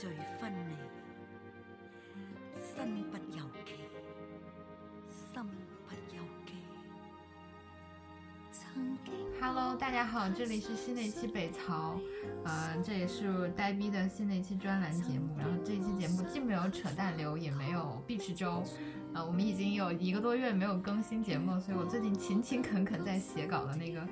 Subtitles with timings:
[0.00, 0.06] 聚
[0.40, 0.74] 分离，
[2.58, 3.74] 身不由己，
[5.10, 5.44] 心
[5.86, 6.54] 不由己。
[8.50, 12.00] 曾经 Hello，大家好，这里是新的一期北曹，
[12.46, 15.36] 呃，这也是呆逼的新的一期专栏节目。
[15.36, 18.64] 然后这一期节目既没有扯淡流，也没有碧池粥，
[19.12, 24.08] 呃，我们已经有一个多月没有更新节目，所以我最近勤勤恳恳在写稿的那个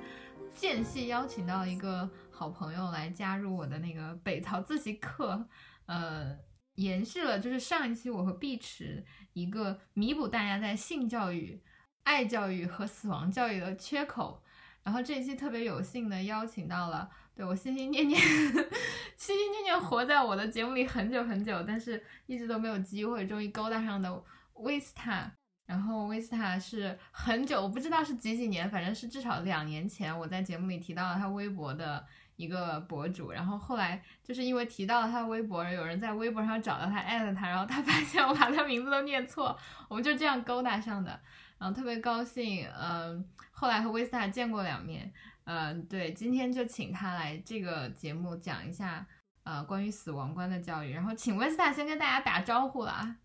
[0.53, 5.43] 间隙，邀请到一个好朋友来加入我的那个北曹自习课，
[5.89, 6.37] 呃，
[6.75, 9.03] 延续了就是上一期我和碧池
[9.33, 11.59] 一个弥补大家在性教育、
[12.03, 14.43] 爱教育和死亡教育的缺口。
[14.83, 18.21] 然后这一期特别有幸的邀请到了，对我心心念念、
[19.17, 25.31] 心心念念活在我的节目里很久很久，但是一直都没有机会，终于勾搭上的威斯塔。
[25.65, 32.05] 然后威斯塔是很久，我不知道是几几年，反正是至少两年前我在节目里提到了他微博的
[32.39, 33.31] 一个博主。
[33.33, 39.57] 然后后来就是因为提到了他的微博，有人在微博上找到他，艾特他，然后他 发现我把他名字都念错，
[39.89, 41.19] 我们就这样勾搭上的。
[41.57, 45.11] 然后特别高兴，嗯，后来和威斯塔见过两面，
[45.43, 49.05] 嗯，对，今天就请他来这个节目讲一下，
[49.43, 50.93] 呃，关于死亡观的教育。
[50.93, 53.17] 然后请威斯塔先跟大家打招呼啦。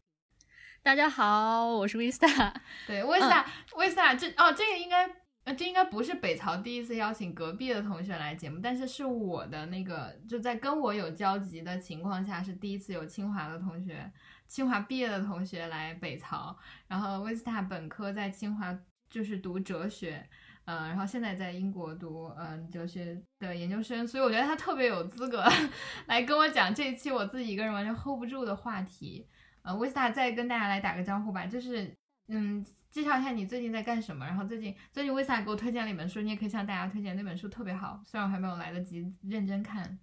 [0.82, 2.52] 大家好，我是威斯塔。
[2.88, 3.46] 对，威斯塔，
[3.76, 5.08] 威斯塔，这哦，这个应该，
[5.44, 14.10] 呃，这应该不是北曹第一次邀请隔壁的同学来节目，但是是我的那个就在跟我有交集的情况下，是第一次有清华的同学。
[14.46, 18.78] 清华毕业的同学来北曹，然后威斯塔本科在清华
[19.10, 20.26] 就是读哲学，
[20.66, 25.44] 嗯，然后现在在英国读嗯哲学的研究生，所以我觉得他特别有资格
[26.06, 29.26] 来跟我讲这一期我自己一个人完全 hold 不住的话题。
[29.62, 31.90] 呃，威斯塔再跟大家来打个招呼吧，就是
[32.28, 32.64] 嗯
[32.94, 39.98] 介绍一下你最近在干什么，然后最近最近威斯塔给我推荐了一本书，你也可以向大家推荐那本书特别好，虽然我还没有来得及认真看。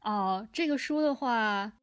[0.00, 1.74] 哦，这个书的话。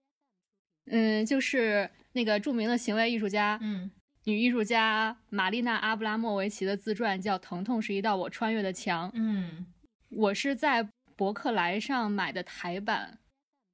[0.91, 3.91] 嗯，就是那个著名的行为艺术家，嗯，
[4.23, 9.07] 女艺术家玛丽娜·阿布拉莫维奇的自传叫《疼痛是一道我穿越的墙》。
[9.13, 9.67] 嗯，
[10.09, 13.19] 我是在博客来上买的台版，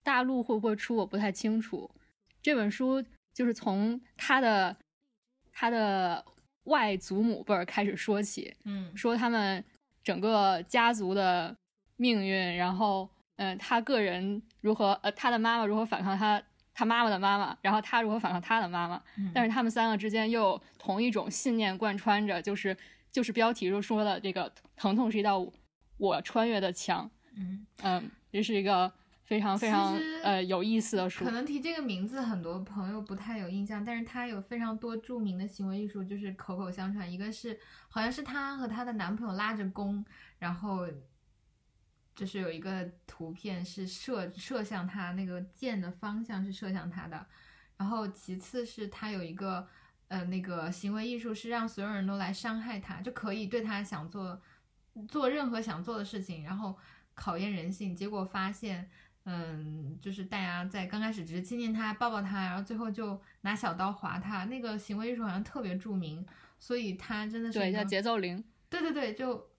[0.03, 1.89] 大陆会不会出我不太清楚。
[2.41, 3.01] 这本书
[3.33, 4.75] 就是从他的
[5.55, 6.23] 他的
[6.65, 9.63] 外祖母辈儿开始说起，嗯，说他们
[10.03, 11.57] 整个家族的
[11.95, 16.39] 命运，然后嗯，他个人如何，呃，他的妈妈如何反抗他。
[16.77, 19.01] 他妈妈的妈妈，然后他如何反抗他的妈妈？
[19.33, 22.75] 但是他们三个之间又有同一种信念贯穿着，就是
[23.13, 25.49] 就是标题中说的这个疼痛是一道
[25.95, 27.09] 我穿越的墙。
[27.37, 28.91] 嗯嗯，这是一个
[29.25, 29.93] 非常非常
[30.23, 31.25] 呃有意思的书。
[31.25, 37.11] 可能提这个名字，很多朋友不太有印象，但是他有非常多著名的行为艺术，就是口口相传。
[37.11, 37.59] 一个是
[37.89, 40.05] 好像是她和她的男朋友拉着弓，
[40.39, 40.87] 然后。
[42.15, 47.27] 就是有一个图片是射射向他那个箭的方向是射向他的，
[47.75, 49.67] 然后其次是他有一个
[50.07, 54.41] 呃那个行为艺术是让所有人都来伤害他，就可以对他想做
[55.09, 56.77] 做任何想做的事情，然后
[57.13, 57.93] 考验人性。
[57.93, 58.89] 结果发现，
[59.25, 64.45] 嗯，就是大家在刚开始只是亲亲他抱抱他，然后最后就拿小刀划他。
[64.45, 66.25] 那个行为艺术好像特别著名，
[66.57, 69.49] 所以他真的是对叫节奏零，对对对，就。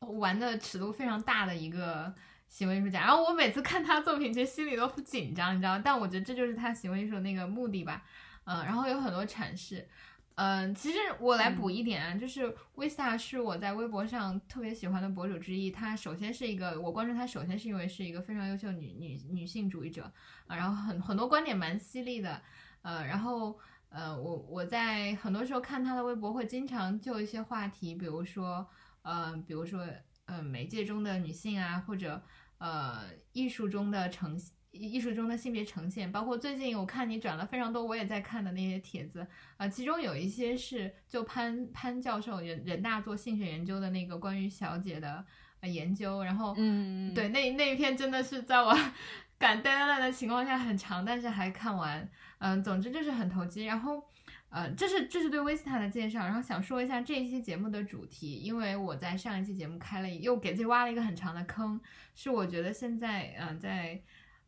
[0.00, 2.14] 玩的尺度非常大的一个
[2.46, 8.02] 行为艺术家，然后我每次看他作品，其实心里都不紧张，你知道但我觉得这就是他行为艺术的那个目的吧，
[8.44, 9.88] 嗯，然后有很多阐释，
[10.36, 15.70] 嗯，其实我来补一点啊，就是威斯塔是我在微博上特别喜欢的博主之一。
[15.70, 20.12] 她首先是一个，我关注她首先是因为是一个非常优秀女女女性主义者
[20.46, 22.42] 啊，然后很很多观点蛮犀利的，
[22.82, 23.58] 呃，然后
[23.88, 28.66] 呃，我我在很多时候看她的微博会经常就一些话题，比如说。
[29.04, 29.86] 呃，比如说，
[30.24, 32.22] 呃，媒介中的女性啊，或者
[32.56, 33.02] 呃，
[33.34, 34.34] 艺术中的呈
[34.74, 39.26] 艺术中的性别呈现，包括最近我看你转了非常多，我也在看的那些帖子。
[39.56, 45.24] 啊，其中有一些是就潘潘教授人人大做性学研究的那个关于小姐的
[45.60, 48.76] 呃研究，然后嗯，对，那那一篇真的是在我
[49.38, 52.08] 赶 deadline 的情况下很长，但是还看完，
[52.38, 54.02] 嗯，总之就是很投机，然后。
[54.50, 61.80] 呃，这是这是对威斯塔的介绍，然后想说一下这一期节目的主题，因为我在上一期节目开了又给自己挖了一个很长的坑，
[62.14, 64.00] 是我觉得现在嗯在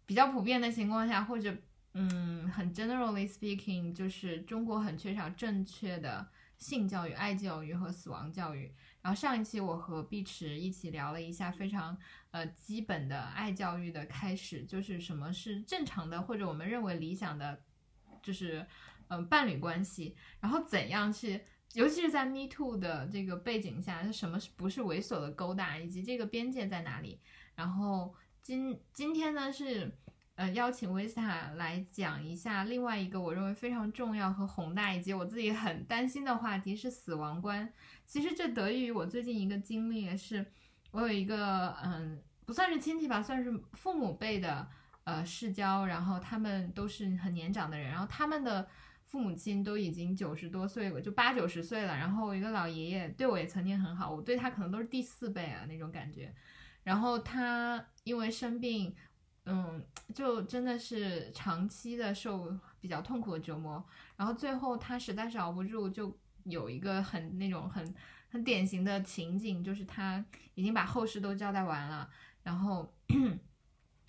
[0.07, 1.55] 比较普遍的情况下，或者
[1.93, 6.27] 嗯很 generally speaking，就是中国很缺少正确的
[6.57, 8.73] 性教育、爱教育和死亡教育。
[9.03, 11.99] 然后上一期我和碧池一起聊了一下非常
[12.31, 17.61] 呃基本的爱教育的开始，就是什么是正常的或者我们认为理想的，
[18.23, 18.67] 就是。
[19.09, 21.41] 嗯，伴侣关系，然后怎样去，
[21.75, 27.21] 尤其是在 Me Too 的这个背景下，什么是不是猥琐的勾搭，以及这个边界在哪里？
[27.55, 28.13] 然后
[28.47, 29.91] 今今天呢是
[30.37, 37.69] 呃邀请维斯塔来讲一下另外一个我认为非常重要和宏大，以及我自己很担心的话题是死亡观。
[38.07, 40.47] 其实这得益于我最近一个经历，是
[40.93, 44.69] 我有一个嗯不算是亲戚吧，算是父母辈的
[45.03, 48.69] 呃世交，然后他们都是很年长的人，然后他们的。
[49.09, 51.97] 父母亲都已经九十多岁了，就八九十岁了。
[51.97, 56.35] 然后一个老爷爷对我也曾经很好，我对他可能都是第四辈啊那种感觉。
[56.83, 58.95] 然后他因为生病，
[59.47, 63.85] 嗯，就真的是长期的受比较痛苦的折磨。
[64.17, 67.93] 然后最后他实在是熬不住，就有一个很那种很
[68.31, 70.25] 很典型的情景，就是他
[70.55, 72.09] 已经把后事都交代完了，
[72.45, 72.95] 然后。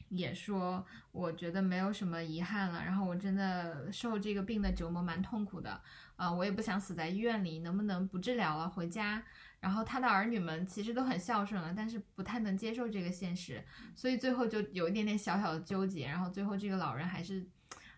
[0.09, 2.81] 也说，我觉得没有什么遗憾了。
[2.81, 5.81] 然后我真的受这个病的折磨蛮痛苦的，
[6.15, 9.21] 啊，我也不想死在医院里，能不能不治疗了回家？
[9.59, 13.63] 然后他的儿女们其实都很孝顺了，但是不太能接受这个现实，
[13.95, 16.06] 所以最后就有一点点小小的纠结。
[16.07, 17.45] 然后最后这个老人还是，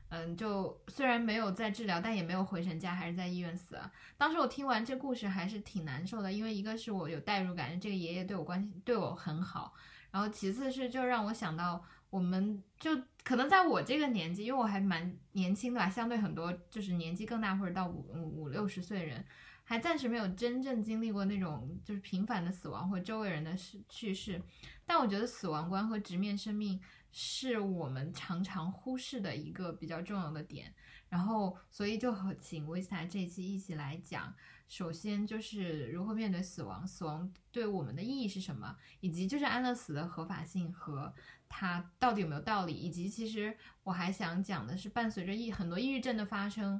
[0.09, 3.91] 嗯，就虽然没有在治疗，但也没有回神家，还是在医院死了。
[4.17, 9.73] 当时我听完这故事还是挺难受的，因为一个是我有代入感，这个爷爷对我关系对我很好，
[10.11, 11.83] 然后其次是就让我想到。
[12.11, 12.89] 我们就
[13.23, 19.23] 可能在我这个年纪，因为我还蛮年轻的吧，相对很多就是年纪更大或者到五五五六十岁的人，
[19.69, 24.41] 还暂时没有真正经历过那种就是频繁的死亡或周围人的逝去世。
[24.83, 26.81] 但我觉得死亡观和直面生命
[27.11, 30.73] 是我们常常忽视的一个比较重要的点。
[31.07, 34.33] 然后，所以就和请维斯塔这一期一起来讲，
[34.67, 41.13] 首先就是如何面对死亡，死亡对我们的意义是什么，以及就是安乐死的合法性和。
[41.51, 42.73] 它到底有没有道理？
[42.73, 46.79] 以及其实我还想讲的是，伴随着抑很多抑郁症的发生，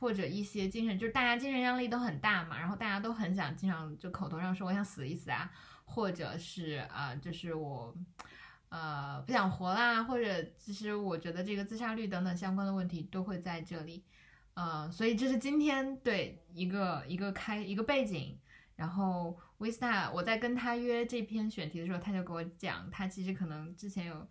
[0.00, 5.50] 或者一些精神，就是大家精神压力都很大嘛，然后大家都很想经常就口头上说我想死一死啊，
[5.84, 7.96] 或者是啊，就是我
[8.68, 14.04] 呃不想活啦，或者其实我觉得这个自杀率等等相关的问题都会在这里，
[14.54, 18.38] 呃，所以这是今天对一个一个开一个背景。
[18.76, 24.28] 然后维斯塔，我在跟他约这篇选题的时候，他就给我讲，他其实可能之前有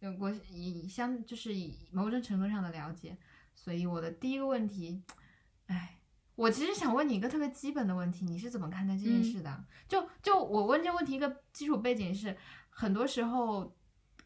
[0.00, 3.16] 有过以相就是以某种程度上的了解，
[3.62, 5.02] 所以我的第一个问题，
[5.66, 5.98] 哎，
[6.34, 9.64] 我其实想问你一个特别基本的问题，你是怎么看待这件事的？
[9.86, 12.34] 就就我问这个问题一个基础背景是，
[12.70, 13.76] 很多时候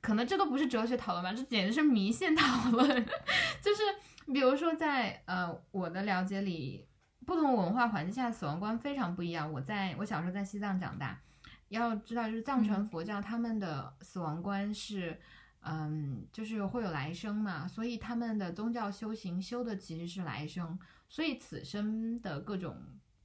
[0.01, 2.89] 可能这都不是哲学讨论吧，这简直是迷信讨论，
[3.61, 3.83] 就是
[4.33, 6.87] 比如说在呃我的了解里。
[7.27, 9.51] 不同文化环境下死亡观非常不一样。
[9.51, 11.19] 我在我小时候在西藏长大，
[11.71, 15.19] 要知道就是藏传佛教他们的死亡观是，嗯，
[15.65, 20.79] 嗯就是会有来生嘛，所以他们的宗教修行修的其实是来生，
[21.09, 22.77] 所以此生的各种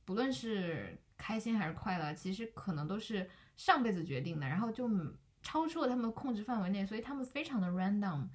[0.06, 4.90] 不论是开心还是快乐，其实可能都是上辈子决定的，然后就
[5.42, 8.28] 超出了他们控制范围内，所以他们非常的 random，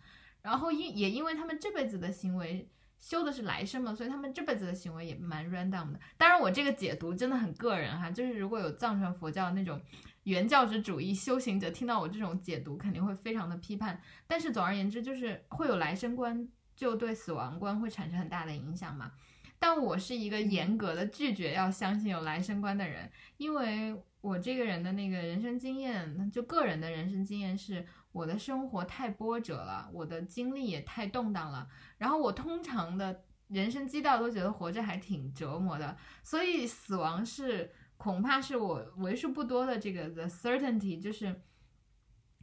[0.43, 2.71] 然后因也因为他们这辈子的行为。
[2.97, 6.01] 修的是来生嘛，所以他们这辈子的行为也蛮 random 的。
[6.17, 9.79] 当然，我这个解读真的很个人哈，就是如果有藏传佛教那种
[10.25, 13.99] 原教旨主义修行者听到我这种解读，肯定会非常的批判。
[14.27, 19.13] 但是总而言之，就是会有来生观，就对死亡观会产生很大的影响嘛。
[19.59, 27.87] 但我是一个严格的拒绝要相信有来生观的人，因为我这个人的那个人生经验，就个人的人生经验是。
[28.15, 41.43] 我的生活太波折了，我的经历也太动荡了，然后我通常的人生基调都觉得活着还挺折磨的，所以死亡是恐怕是我为数不多的这个 the certainty，就是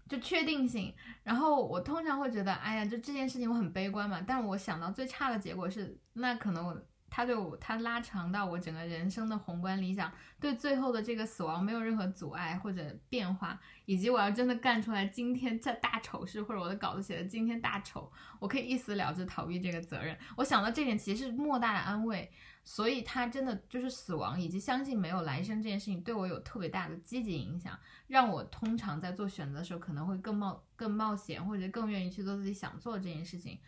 [0.07, 0.93] 就确定性。
[1.23, 6.81] 然后我通常会觉得，哎呀，就这件事情我很悲观嘛，但我想到最差的结果是，那可能我。
[7.11, 20.17] 他对我，他拉长到我整个人生的宏观理想，对最后的这个死亡没有任何阻碍或者变化，以及我要真的干出来今天这大丑事，或者我的稿子写的今天大丑，我可以一死了之逃避这个责任。
[20.37, 22.31] 我想到这点其实是莫大的安慰，
[22.63, 27.77] 所以他真的就是死亡以及相信没有来生这件事情对我有特别大的积极影响，
[28.07, 33.59] 让我通常在做选择的时候可能会更冒更冒险，或者更愿意去做自己想做的这件事情。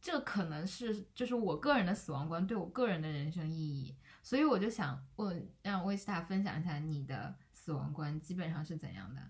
[0.00, 9.20] 这可能是就是我个人的死亡观，对我个人的人生意义，所以我就想问，让威斯塔分享一下你的死亡观基本上是怎样的？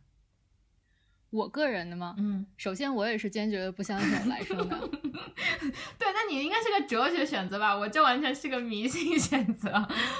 [1.31, 2.15] 我个人的吗？
[2.19, 4.79] 嗯，首先我也是坚决的不相信有来生的。
[5.99, 7.77] 对，那你应该是个哲学选择吧？
[7.77, 9.71] 我这完全是个迷信选择。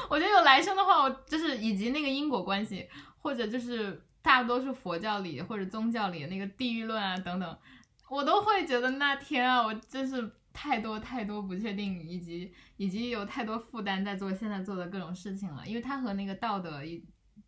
[0.09, 2.89] 我觉得有来生的话，我就是以及那个因果关系，
[3.19, 7.59] 或者就是大多数佛教里或者宗教里的那个地狱论啊等等，
[8.09, 10.33] 我都会觉得那天啊，我真是。
[10.53, 17.05] 太多太多不确定，以及以及有太多负担在做现在做的各种事情了，因为它和那个道德一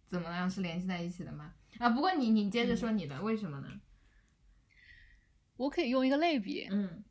[0.09, 1.53] 怎么样是联系在一起的嘛？
[1.79, 3.69] 啊，不过你你接着说你的为什么呢？
[5.57, 7.03] 我可以用一个类比，嗯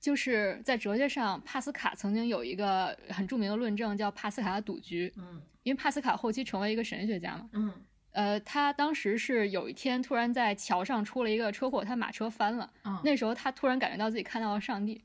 [0.00, 5.12] 就是在哲学上，帕斯卡曾经有一个很著名的论证，叫帕斯卡的赌局。
[5.16, 7.72] 嗯因为帕斯卡后期成为一个神学家嘛，嗯
[8.12, 12.72] 呃，他当时是有一天突然在桥上出了一个车祸，他马车翻了。
[12.82, 15.04] 嗯，那时候他突然感觉到自己看到了上帝，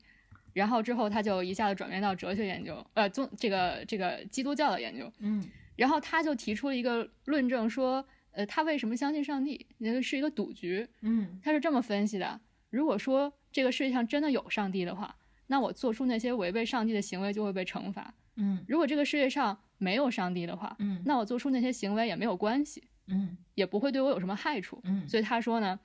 [0.56, 5.12] 然后之后他就一下子转变到哲学研究，呃，宗这个这个基督教的研究。
[5.18, 5.44] 嗯
[5.76, 9.66] 然后他就提出了一个论证，说，呃，他为什么相信上帝？
[9.76, 10.88] 那个是一个赌局。
[11.02, 15.14] 嗯他是这么分析的：如果说这个世界上真的有上帝的话，
[15.48, 18.02] 那我做出那些违背上帝的行为就会被惩罚；
[18.36, 24.80] 嗯如果这个世界上没有上帝的话，嗯那我做出那些行为也没有关系，嗯也不会对我有什么害处。
[24.84, 25.78] 嗯，所以他说呢，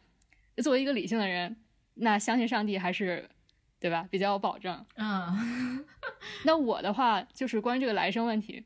[0.64, 1.58] 作为一个理性的人，
[1.96, 3.30] 那相信上帝还是，
[3.82, 4.08] 对吧？
[4.12, 4.86] 比较有保证。
[4.96, 5.84] 嗯
[6.46, 8.64] 那我的话就是关于这个来生问题，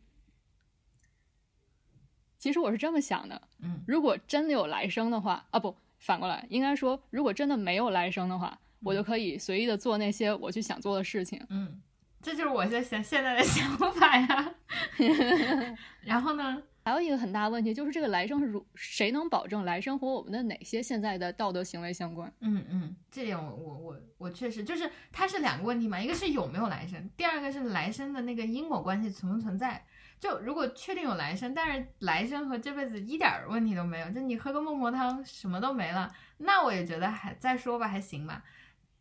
[2.38, 11.44] 其实我是这么想的：嗯如果真的有来生的话，啊不，反过来应该说，如果真的没有来生的话，我就可以随意的做那些我去想做的事情。
[11.50, 11.82] 嗯，
[12.22, 14.54] 这就是我现现现在的想法呀。
[16.04, 16.62] 然后呢？
[16.86, 22.32] 还有一个很大的问题就是，这个来生是如谁能保证来生和我们的哪些现在的道德行为相关？
[22.42, 29.84] 嗯嗯，这点我我我我确实就是它是两个问题嘛，一个是有没有来生，第二个是来生的那个因果关系存不存在。
[30.20, 38.44] 就如果确定有来生，但是来生和这辈子一点问题都没有，就你喝个孟婆汤什么都没了，那我也觉得还再说吧，还行吧。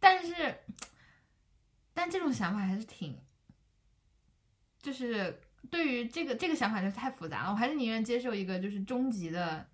[0.00, 0.56] 但是，
[1.92, 3.18] 但这种想法还是挺，
[4.80, 5.38] 就是
[5.70, 9.68] 对于这个这个想法就太复杂了，我还是宁愿接受一个就是终极的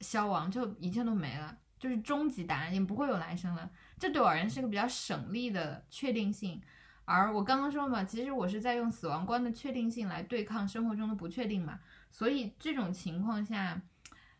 [0.00, 3.70] 消亡，就一切都没了，就是终极答案，也不会有来生了。
[3.98, 6.60] 这对我而言是个比较省力的确定性。
[7.04, 13.82] 而我刚刚说嘛，其实我是在用死亡观的确定性来对抗生活中的不确定嘛，所以这种情况下，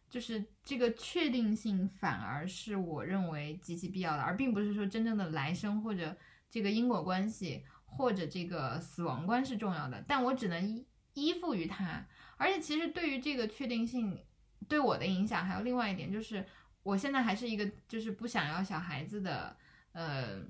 [0.08, 6.16] 就是这个确定性反而是我认为极其必要的，而并不是说真正的来生或者
[6.48, 7.64] 这个因果关系
[7.96, 12.04] 或者这个死亡观是重要的，但我只能依依附于它。
[12.37, 14.18] 而且其实对于这个确定性
[14.68, 16.44] 对我的影响，还有另外一点就是，
[16.82, 19.56] 我现在还是一个就是不想要小孩子的
[19.92, 20.40] 呃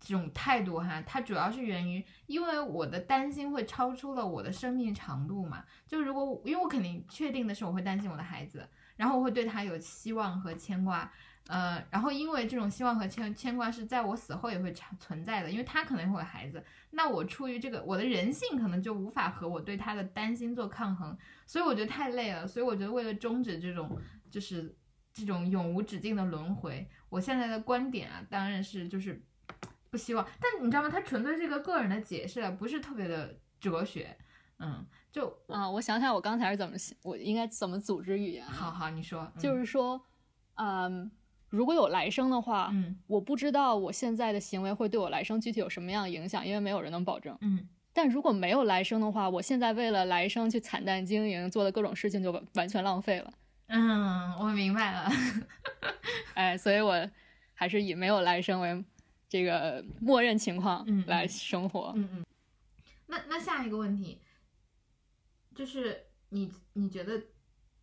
[0.00, 5.64] 这种态度哈，它主要是源于因为我的担心会超出了我的生命长度嘛。
[5.86, 11.12] 就如果因为我肯定确定的是我会担心我的孩子，然后我会对他有期望和牵挂，
[11.48, 24.74] 呃，然后因为这种希望和牵牵挂是在我死后也会存存在的，因为他可能会有孩子，那我出于这个我的人性可能就无法和我对他的担心做抗衡，所以我觉得太累了，所以我觉得为了终止这种就是
[25.12, 29.22] 这种永无止境的轮回，我现在的观点啊，当然是就是
[29.90, 30.88] 不希望，但你知道吗？
[30.88, 34.16] 他纯粹是一个个人的解释，不是特别的哲学，
[34.58, 38.50] 嗯，就啊，我想想我刚才是怎么想，我应该怎么组织语言啊？
[38.50, 40.00] 好好你说，嗯就是说，
[40.54, 41.10] 嗯，
[41.54, 47.36] 如果有来生的话，嗯我不知道我现在的行为会对我来生具体有什么样的影响，因为没有人能保证。
[47.40, 53.32] 嗯但如果没有来生的话，我现在为了来生去惨淡经营做的各种事情就完完全浪费了。
[53.68, 55.08] 嗯，我明白了，
[56.34, 57.08] 哎，所以我
[57.54, 58.84] 还是以没有来生为
[59.28, 61.92] 这个默认情况来生活。
[61.94, 62.24] 嗯嗯。
[63.06, 64.20] 那那下一个问题，
[65.54, 67.22] 就是你你觉得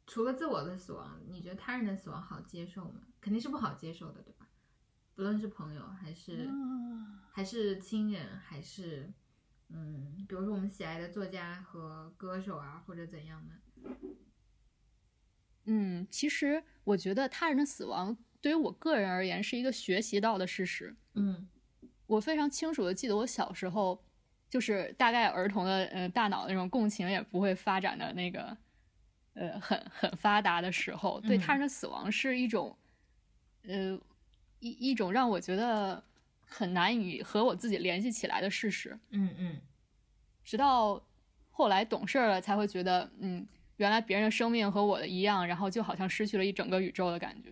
[0.06, 3.00] 除了自我的死亡，你觉得他人的死亡好接受吗？
[3.22, 4.50] 肯定是不好接受的，对吧？
[5.16, 6.50] 不论是朋友还是、
[7.32, 9.14] 还是亲人，还是
[9.70, 13.54] 嗯，比如说我们喜爱的作家和歌手啊，或者怎样的。
[15.66, 20.96] 嗯，其实我觉得他人的死亡对于我个人而言是一个学习到的事实。
[21.14, 21.48] 嗯
[22.08, 24.04] 我非常清楚的记得我小时候，
[24.50, 28.58] 就是大概儿童的呃大脑那种共情也不会发展的那个
[29.36, 32.78] 呃很很发达的时候，对他人的死亡是一种
[33.68, 34.00] 呃
[34.60, 36.04] 一一种让我觉得
[36.42, 38.98] 很难以和我自己联系起来的事实。
[39.10, 39.62] 嗯嗯
[40.44, 41.02] 直到
[41.50, 43.46] 后来懂事儿了，才会觉得嗯，
[43.78, 47.52] 原来别人的生命和我的一样，然后就好像失去了一整个宇宙的感觉。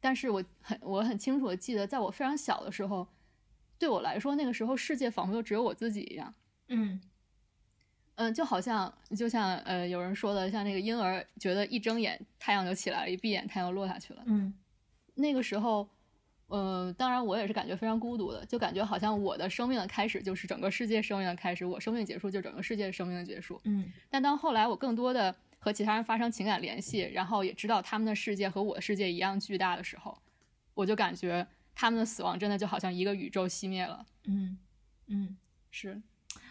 [0.00, 3.06] 但是我很我很清楚的记得，在我非常小的时候，
[3.78, 6.32] 对我来说，那个时候世界仿佛就只有我自己一样。
[6.68, 7.00] 嗯
[8.16, 14.22] 嗯，就好像就像呃有人说的，像那个婴儿觉得一睁眼太阳就起来了，一闭眼太阳就落下去了。
[14.26, 14.52] 嗯
[15.22, 15.88] 那个时候，
[16.48, 23.58] 呃，当然我也是感觉非常孤独的，就感觉好像我的生命的开始就是整个世界生命的开始，我生命结束就整个世界生命的结束。
[23.64, 30.18] 嗯但当后来我更多的和其他人发生情感联系，然后也知道他们的世界和我的世界一样巨大的时候，
[30.74, 34.04] 我就感觉他们的死亡真的就好像一个宇宙熄灭了。
[34.24, 34.58] 嗯
[35.06, 35.36] 嗯，
[35.70, 36.00] 是，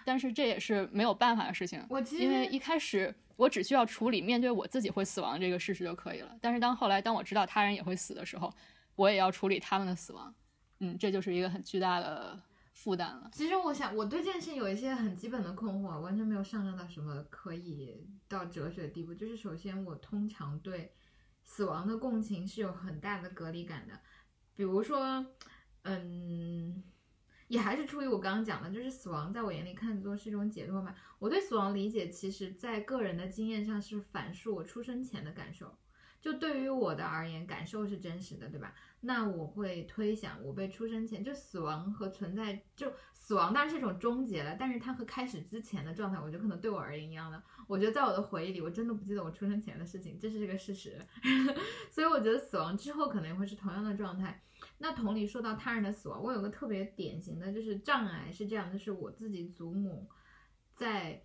[0.06, 6.38] 但是这也是没有办法的事情，我其实因为一开始我只需要处理面对我自己会死亡这个事实就可以了。
[6.40, 8.54] 但是当后来当我知道他人也会死的时候，
[8.96, 10.32] 我也要处理他们的死亡。
[10.78, 12.40] 嗯，这就是一个很巨大的
[12.74, 13.32] 负担了。
[13.34, 19.12] 其实我想，我对这件事有一些很基本的困惑，完全没有上升到什么可以到哲学的地步。
[19.12, 20.94] 就是首先，我通常对
[21.44, 24.00] 死亡的共情是有很大的隔离感的。
[24.56, 25.26] 比如说，
[25.82, 26.84] 嗯，
[27.52, 30.96] 也还是出于我刚刚讲的，就是死亡在我眼里看作是一种解脱嘛。
[31.20, 35.78] 我对死亡理解，其实在个人的经验上是反述我出生前的感受。
[36.22, 38.74] 就对于我的而言，感受是真实的，对吧？
[39.02, 47.44] 那我会推想，我被出生前就死亡和存在，就死亡当然是一种终结了，但是它和开始之前的状态，我觉得可能对我而言一样的。
[47.68, 50.98] 我觉得在我的回忆里，我真的不记得我出生前的事情，这是这个事实。
[51.92, 54.42] 所以我觉得死亡之后可能也会是同样的状态。
[54.82, 60.10] 那同理，说到他人的死亡，我有个特别典型的就是障碍是这样的，是我自己祖母
[60.76, 61.24] 在。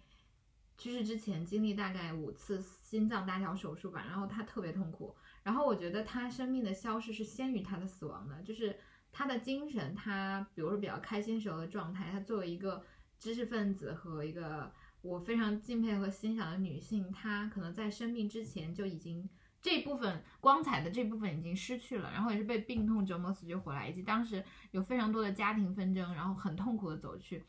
[0.79, 5.17] 去世之前经历大概五次心脏搭桥手术吧，然后她特别痛苦。
[5.43, 8.79] 然后我觉得她生命的消逝是先于她的死亡的，就是
[9.11, 12.85] 她的精神，她比如说比较开心时候的状态，她作为一个
[13.19, 14.71] 知识分子和一个
[15.01, 19.27] 我非常敬佩和欣赏的女性，她可能在生病之前就已经
[19.67, 27.45] 这部分光彩的这部分已经失去了，然后也是被病痛折磨死去活来，以及当时有非常多的家庭纷争，然后很痛苦的走去。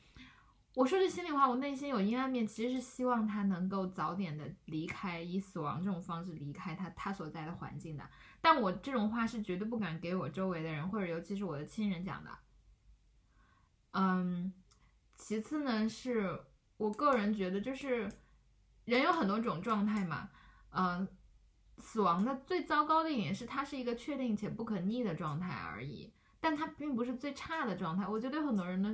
[0.74, 8.04] 我说句心里话，我内心有阴暗面，其实是希望他能够早点的离开，以死亡这种方式离开他他所在的环境的。
[8.42, 12.32] 但我这种话是绝对不敢给我周围的人，或者尤其是我的亲人讲的。
[13.92, 14.52] 嗯，
[15.16, 16.40] 其次呢，是
[16.78, 18.12] 我个人觉得，就是
[18.86, 20.32] 人有很多种状态嘛。
[20.72, 21.08] 嗯，
[21.78, 26.12] 死亡的最糟糕的一点是，它是一个确定且不可逆的状态而已。
[26.40, 28.90] 但它并不是最差的状态，我觉得很多人的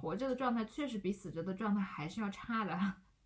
[0.00, 2.78] 活着的状态确实比死着的状态还是要差的。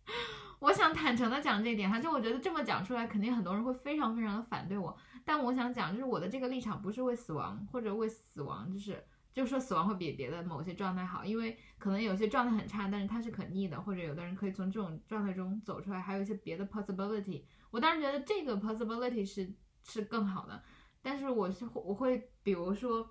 [0.59, 4.97] 我想坦诚的讲这一点哈，就我觉得这么讲出来，肯定很多人会非常非常的反对我。
[5.25, 9.05] 但我想讲，就是我的这个立场不是为死亡或者为死亡，就是
[9.37, 17.43] 就说死亡会比别的某些状态好，因为可能有些状态很差，但是它是可逆的，或者有的人可以从这种状态中走出来，还有一些别的 possibility。
[17.69, 20.63] 我当然觉得这个 possibility 是是更好的，
[21.03, 23.07] 但是我是我会比如说。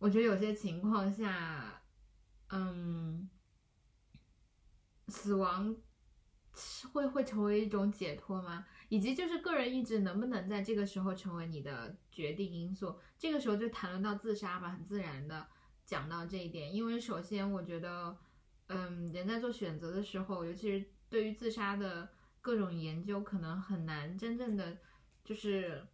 [0.00, 1.82] 我觉得有些情况下，
[2.50, 3.28] 嗯，
[5.08, 5.74] 死亡
[6.92, 8.66] 会会成为一种解脱吗？
[8.88, 12.98] 以及就是个人意志能不能在这个时候成为你的决定因素？
[13.18, 15.46] 这个时候就谈论到自杀吧，很自然的
[15.84, 16.74] 讲到这一点。
[16.74, 18.16] 因为首先我觉得，
[18.68, 22.08] 嗯，人在做选择的时候，尤其是对于自杀的
[22.40, 24.78] 各种研究，可能很难真正的
[25.24, 25.86] 就是。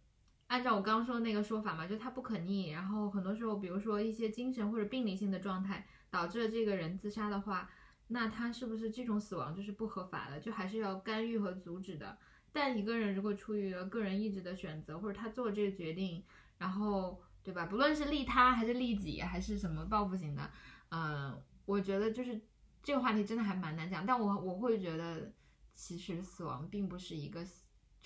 [0.47, 7.67] 按照我刚刚说的那个说法嘛，就它不可逆，然后很多时候，比如说一些精神或者病理性的状态导致了这个人自杀的话，
[8.07, 12.17] 那他是不是这种死亡就是不合法的，就还是要干预和阻止的？
[12.51, 16.23] 但一个人如果出于了个人意志的选择，或者他做这个决定，
[16.57, 17.65] 然后对吧？
[17.65, 20.51] 不论是利他还是利己，还是什么报复型的，
[20.89, 22.41] 嗯，我觉得就是
[22.81, 24.05] 这个话题真的还蛮难讲。
[24.05, 25.31] 但我我会觉得，
[25.73, 27.45] 其实死亡并不是一个。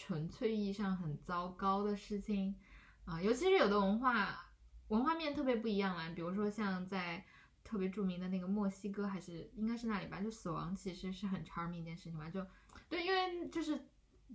[0.02, 2.56] 纯粹意义上很糟糕的事情
[3.04, 4.50] 啊，尤其是有的文化
[4.88, 7.26] 文化面特别不一样啊，比如说像在
[7.64, 12.46] 特别著名的那个墨西哥，还是应该是那里吧，就死亡其实是很 charming 一件事情吧，就
[12.88, 13.80] 对，因为就是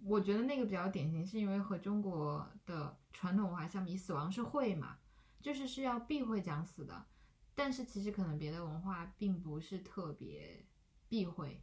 [0.03, 4.99] 我觉得那个比较典型，是因为和中国的传统文化相比，死亡是会嘛，
[5.41, 7.07] 就是是要避讳讲死的，
[7.55, 10.65] 但是其实可能别的文化并不是特别
[11.09, 11.63] 避讳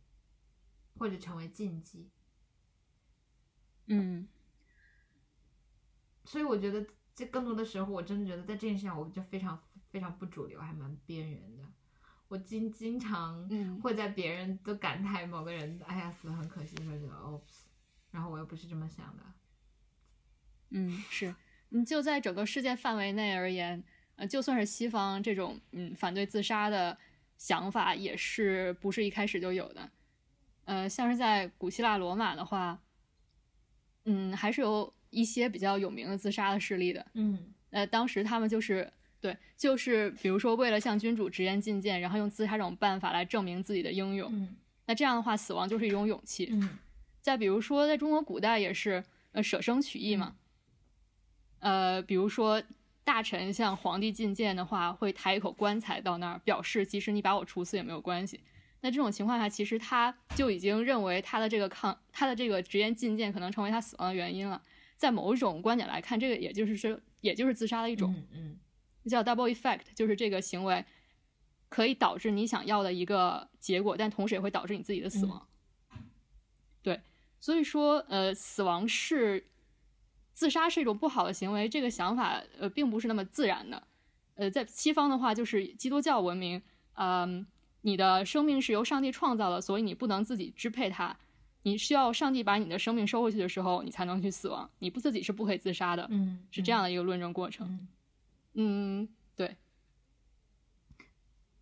[0.97, 2.09] 或者成为禁忌。
[3.87, 4.27] 嗯，
[6.23, 11.63] 所以我觉得这更多的时候，我真的觉得在这件事上，我就非常非常不主流，还蛮边缘的。
[12.27, 13.47] 我经经常
[13.81, 17.41] 会在别人都感叹某个人哎呀死的很可惜的时候，觉得哦，
[18.09, 19.23] 然后我又不是这么想的。
[20.69, 21.35] 嗯，是，
[21.69, 23.83] 你就在整个世界范围内而言，
[24.15, 26.97] 呃，就算是西方这种嗯反对自杀的
[27.37, 29.91] 想法，也是不是一开始就有的。
[30.65, 32.81] 呃，像是在古希腊罗马的话。
[34.05, 37.05] 嗯，还是有一些比较有名的自杀的事例的。
[37.13, 38.91] 嗯，呃，当时他们就是
[39.21, 44.29] 对，就是比如说为了向君主直言进谏，然后用自杀这种办法来证明自己的英勇。
[44.33, 44.55] 嗯，
[44.87, 46.49] 那这样的话，死亡就是一种勇气。
[46.51, 46.79] 嗯，
[47.21, 49.03] 再比如说，在中国古代也是
[49.33, 50.35] 呃舍生取义嘛。
[51.59, 52.63] 呃，比如说
[53.03, 58.39] 大臣向皇帝进谏的话，会抬一口棺材到那儿，表示即使你把我处死也没有关系。
[58.81, 64.59] 那这种情况下，其实他就已经认为他的这个抗，他的这个直言进谏可能成为他死亡的原因了。
[64.97, 68.57] 在某一种观点来看，这个也就是说，也就是自杀的一种，嗯，
[69.09, 70.85] 叫 double effect，就是这个行为
[71.69, 75.47] 可以导致你想要的一个结果，但同时也会导致你自己的死亡。
[76.81, 77.01] 对，
[77.39, 79.47] 所以说，呃，死亡是
[80.33, 83.87] 自杀是一种不好的行为，这个想法呃并不是那么自然的。
[84.35, 86.61] 呃，在西方的话，就是基督教文明，
[86.93, 87.45] 嗯，
[87.81, 91.15] 你的生命是由上帝创造的，所以你不能自己支配它，
[91.63, 97.67] 你需要上帝把你的生命收回去的时候，你才能去死亡，你不自己是不可以自杀的，嗯，是这样的一个论证过程。
[97.67, 97.87] 嗯，
[98.53, 99.57] 嗯对。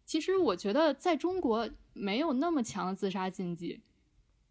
[0.05, 3.81] 其实我觉得在中国没有那么强的自杀禁忌，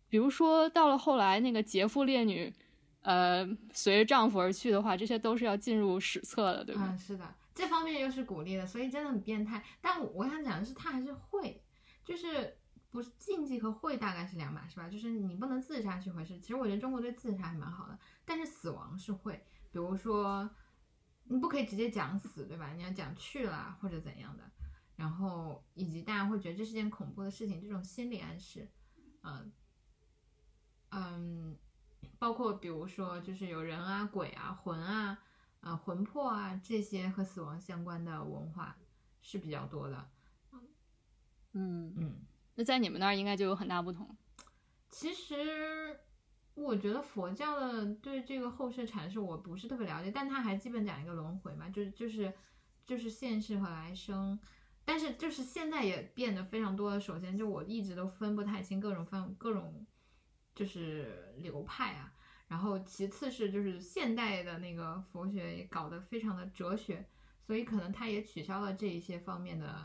[0.09, 2.55] 比如说到了后来那个劫富烈女，
[3.03, 6.89] 呃，随着丈夫而去的话，这些都是要进入史册的，对吧？
[6.89, 9.65] 嗯，是的，这方面又是鼓励的，所以真的很变态。
[9.81, 11.61] 但我想讲的是，他还是会，
[12.05, 12.57] 就是
[12.91, 14.89] 不是禁忌和会大概是两码，事吧？
[14.89, 16.39] 就是你不能自杀是回事。
[16.39, 20.49] 其实我觉得中国对自杀还蛮好的，但是死亡是会，比如说
[21.29, 22.73] 你不可以直接讲死，对吧？
[22.73, 24.45] 你要讲去了或者怎样的。
[24.97, 28.69] 然后以及大家会觉得这是件恐怖的事情，这种心理暗示，
[29.23, 29.53] 嗯
[30.91, 31.57] 嗯，
[32.19, 35.19] 包括比如说就是有人啊、鬼啊、魂啊、
[35.61, 38.77] 呃魂魄啊这些和死亡相关的文化
[39.23, 40.11] 是比较多的。
[41.53, 42.17] 嗯嗯，
[42.57, 44.17] 那在你们那儿应该就有很大不同。
[44.89, 46.01] 其实
[46.59, 52.33] 我觉得佛教的对这个后世阐释我不是特别了解，但他还基本讲一个轮回嘛，就是就是
[52.85, 54.39] 就是现世和来生。
[54.85, 56.99] 但是就是现在也变得非常多的。
[56.99, 59.87] 首先，就我一直都分不太清各种方各种
[60.55, 62.13] 就是流派啊。
[62.47, 67.07] 然后其次是就是现代的那个佛学也搞得非常的哲学，
[67.47, 69.83] 所以可能他也取消了这一些方面的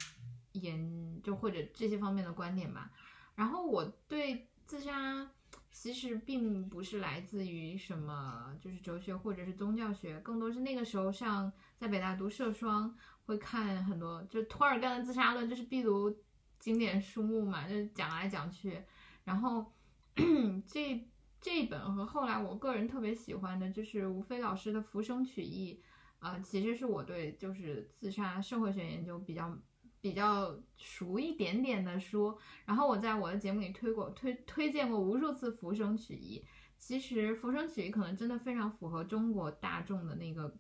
[0.54, 2.90] 研就或者这些方面的观点吧。
[3.36, 5.30] 然后我对自杀
[5.74, 12.96] 其实并不是来自于什么就是哲学或者是宗教学，更多是那个时候上在北大读社双。
[13.26, 16.14] 会看很多，就托尔干的《自杀论》，就是必读
[16.60, 18.84] 经典书目嘛，就讲来讲去。
[19.24, 19.72] 然后
[20.68, 21.08] 这
[21.40, 25.82] 这本和后来我个人特别喜欢的就是吴飞老师的《浮生取义》，
[26.20, 29.58] 呃，其实是我对就是自杀社会学研究比较
[30.04, 32.38] 比较熟一点点的书。
[32.66, 36.46] 然后我在我的节目里推过推推荐过无数次《浮生取义》，
[36.78, 40.56] 其实《浮生取义》可能真的非常符合中国大众的那个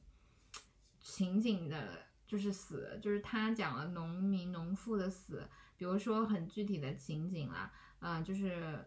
[1.00, 2.12] 情景的。
[2.26, 8.84] 就是死，就是他讲了农民农妇的死，比如说很具体的情景啦，嗯，就是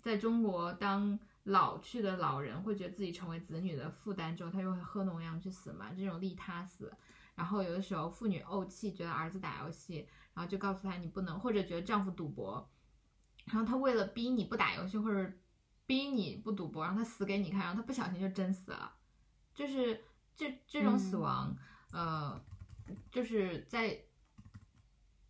[0.00, 6.90] 在中国，当老去的老人会觉得自己成为子女的负担之后，他就会喝农药去死嘛，这种利他死。
[7.36, 12.68] 然后有的时候妇女怄气，觉得儿子打游戏，然后就告诉他你不能，或者觉得丈夫赌博，
[13.44, 15.32] 然后他为了逼你不打游戏或者
[15.86, 18.92] 逼你不赌博，让他死给你看，然后他不小心就真死了，
[19.54, 20.02] 就是
[20.34, 21.56] 这这种死亡，
[21.92, 22.44] 呃。
[23.10, 24.00] 就是在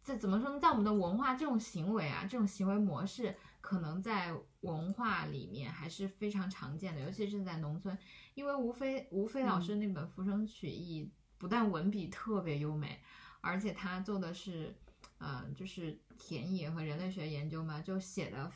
[0.02, 7.96] 在怎么说呢，在我们的文化这种行为啊，这种行为模式，可能在文化里面还是非常常见的，尤其是在农村。
[8.34, 11.06] 因为吴非吴非老师那本《浮生取义》，
[11.38, 13.00] 不但文笔特别优美，
[13.40, 14.74] 而且他做的是，
[15.18, 18.50] 呃，就是田野和人类学研究嘛，就写的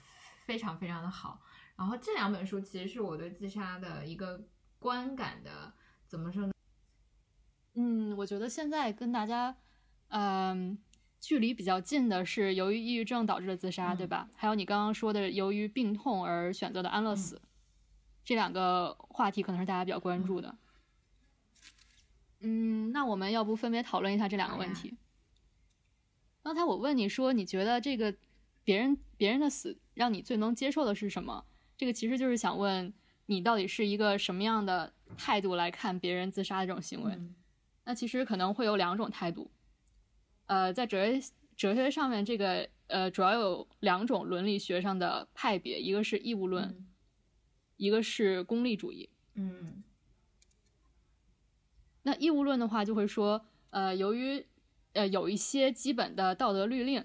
[0.44, 1.40] 非常非常的好。
[1.76, 4.42] 然后这两本书其实是我对自杀的一个
[4.78, 5.72] 观感的，
[6.06, 6.52] 怎么说呢？
[7.74, 9.56] 嗯，我觉得现在跟大家，
[10.08, 10.76] 嗯，
[11.20, 14.28] 距离比较近的是由于抑郁症导致的自杀，对吧？
[14.34, 17.40] 还有你刚刚说的由于病痛而选择的安乐死，
[18.24, 20.48] 这两个话题可能是大家比较关注的。
[20.48, 20.58] 嗯，
[22.92, 24.96] 那我们要不分别讨论一下这两个问题？
[26.42, 28.14] 刚才我问你说，你觉得这个
[28.64, 31.44] 别人别人的死让你最能接受的是什么？
[31.76, 32.92] 这个其实就是想问
[33.26, 37.18] 你到底是一个什么样的态度来看别人自杀的这种行为？
[37.84, 39.50] 那其实可能会有两种态度，
[40.46, 46.86] 呃，在哲学哲学上面，这个呃主要有两种伦理学上的派别，一个是义务论，
[47.76, 49.10] 一个是功利主义。
[49.34, 49.82] 嗯，
[52.02, 54.46] 那义务论的话就会说，呃，由于
[54.94, 57.04] 呃有一些基本的道德律令，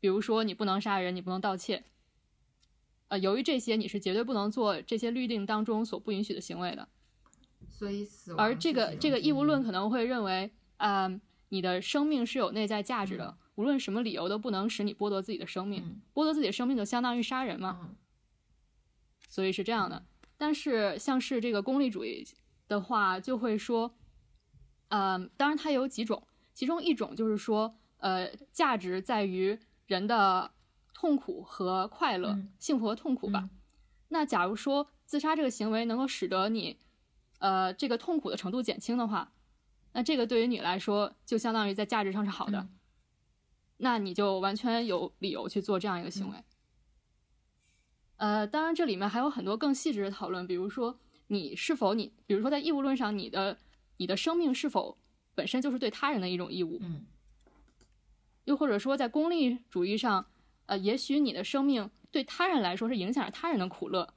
[0.00, 1.84] 比如说你不能杀人，你不能盗窃，
[3.08, 6.88] 呃，由于这些你是绝对不能做这些律令当中所不允许的行为的。
[7.68, 11.08] 所以死亡而这个这个义务论可能会认为，啊，
[11.48, 17.90] 你的生命是有内在价值的，无论什么理由都不能使你剥夺自己的生命，剥夺自己的生命就相当于杀人嘛。
[19.28, 20.04] 所以是这样的。
[20.36, 22.26] 但是像是这个功利主义
[22.68, 23.94] 的话，就会说，
[24.92, 30.50] 嗯，当然它有几种，其中一种就是说，呃，价值在于人的
[30.92, 33.48] 痛苦和快乐，幸福和痛苦吧。
[34.08, 36.78] 那假如说自杀这个行为能够使得你。
[37.38, 39.32] 呃，这个痛苦的程度减轻的话，
[39.94, 42.68] 那这个对于你来说就相当于在价值上是好的，
[43.78, 46.36] 那你就完全有理由去做这样一个行为。
[48.18, 53.58] 呃，当然这里面还有很多更细致的讨论，比如说你是否你，比如说在义务论上，你的
[53.96, 54.98] 你的生命是否
[55.34, 56.78] 本身就是对他人的一种义务？
[56.82, 57.06] 嗯，
[58.44, 60.26] 又或者说在功利主义上，
[60.66, 64.12] 呃，也许你的生命对他人来说是影响着他人的苦乐。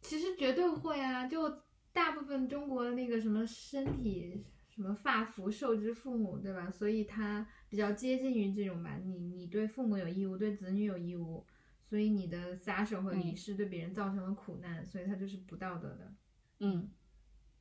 [0.00, 6.70] 其实绝对会啊，就大部分中国的那个什么身体什么发福受之父母，对吧？
[6.70, 11.44] 所以他比较接近于这种吧，你你对父母有义务，对子女有义务，
[11.82, 16.14] 所以你的撒手和离世对别人造成了苦难，所以他就是不道德的。
[16.60, 16.88] 嗯，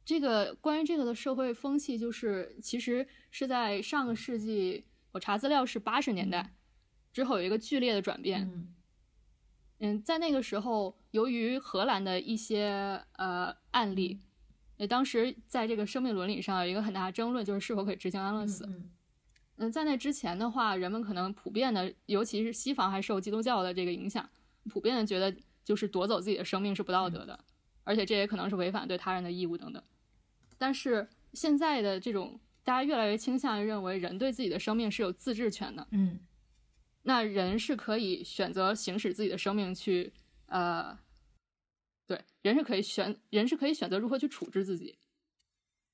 [0.07, 6.55] 这个关于这个的社会风气，就是其实是在上个世纪，我查资料是八十年代
[7.11, 8.49] 之后有一个剧烈的转变。
[8.49, 8.73] 嗯
[9.79, 14.21] 嗯，在那个时候，由于荷兰的一些呃案例，
[14.77, 18.65] 呃，当时在这个生命伦理上有一个很大的争论，就是是否可以执行安乐死。
[18.65, 18.89] 嗯
[19.57, 24.29] 嗯，在那之前的话，人们可能普遍的，尤其是西方还受基督教的这个影响，
[24.69, 27.37] 普遍的觉得就是夺走自己的生命是不道德的，
[27.83, 29.83] 而且这也可能是违反对他人的义务等等。
[30.57, 36.19] 但是现在的这种，大家越来越倾向于认为人对自己的生命是有自治权的，嗯
[37.03, 40.11] 那人是可以选择行使自己的生命去，
[40.47, 40.97] 呃，
[42.05, 44.97] 对，人是可以选，人是可以选择如何去处置自己，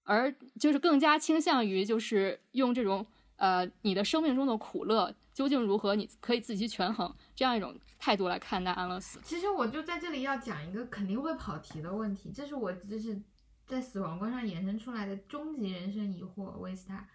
[0.04, 9.20] 而就是更加倾向于就是用这种呃你的生命中的苦乐究竟如何，你可以自己去权衡这样一种态度来看待安乐死。
[9.24, 13.22] 其实我就在这里要讲一个肯定会跑题的问题，这是我就是
[13.66, 16.58] 在死亡观上衍生出来的终极人生疑惑。
[16.60, 17.08] 维斯塔，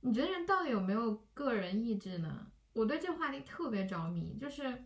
[0.00, 2.46] 你觉得人到底有没有个人意志呢？
[2.72, 4.84] 我对这个话题特别着迷，就是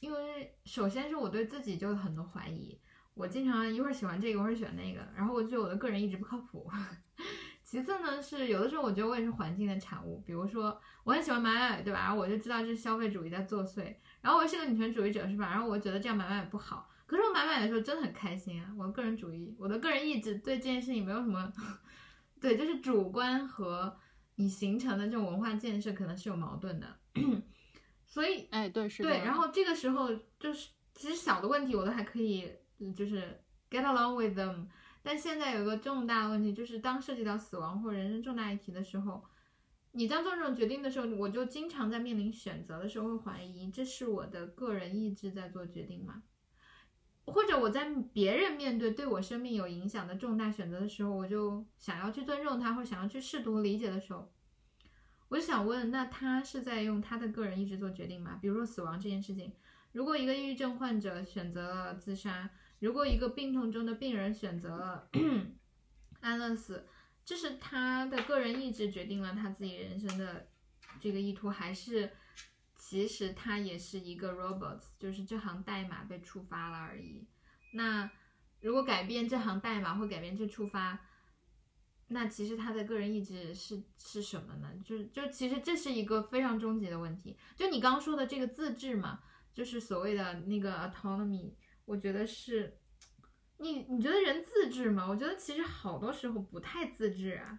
[0.00, 2.78] 因为首先是我对自己就有很多怀疑，
[3.14, 6.68] 我经常一会儿喜欢这个，一会儿喜欢那个，然后我觉得我的个人意志不靠谱。
[7.62, 12.00] 其次呢，是有的时候我觉得我也是环境的产物，比如说我很喜欢买买买，对吧？
[12.00, 13.96] 然后我就知道这是消费主义在作祟。
[14.20, 15.48] 然后我是个女权主义者，是吧？
[15.50, 16.90] 然后我觉得这样买买买不好。
[17.06, 18.74] 可是我买买的时候真的很开心啊！
[18.78, 21.52] 我个人主义，我的个人意志对这件事情没有什么，
[22.40, 23.96] 对，就是主观和
[24.36, 26.98] 你形成的这种文化建设可能是有矛盾的。
[28.06, 29.08] 所以，哎，对，是的。
[29.10, 33.40] 对，然后这个时候就是其实小的问题我都还可以，嗯就是
[33.70, 34.66] get along with them。
[35.02, 39.22] 但现在有一个重大的问题，就是当涉及到死亡或人生重大议题的时候，
[39.92, 46.22] 你在做这种决定的时候，我就经常在面临选择的时候会怀疑，这是我的个人意志在做决定吗？
[47.26, 54.30] 或者我在别人面对对我生命有影响的重大选择的时候，我就想要去尊重他，或者想要去试图理解的时候，
[55.28, 58.38] 我就想问，那他是在用他的个人意志做决定吗？
[58.42, 59.52] 比如说死亡这件事情，
[59.92, 65.08] 如果一个抑郁症患者选择了自杀，如果一个病痛中的病人选择了
[66.20, 66.86] 安乐死，
[67.24, 70.46] 这是他的个人意志决定了他自己人生的
[71.00, 72.10] 这个意图，还是
[72.94, 77.26] 其实它也是一个 robots，就是这行代码被触发了而已？
[77.72, 78.08] 那
[78.60, 81.00] 如果改变这行代码或改变这触发，
[82.06, 84.72] 那其实他的个人意志是是什么呢？
[84.84, 87.36] 就是就其实这是一个非常终极的问题。
[87.56, 89.18] 就你刚刚说的这个自治嘛，
[89.52, 91.52] 就是所谓的那个 autonomy，
[91.86, 92.78] 我觉得是，
[93.58, 95.04] 你你觉得人自治吗？
[95.08, 97.58] 我觉得其实好多时候不太自治啊。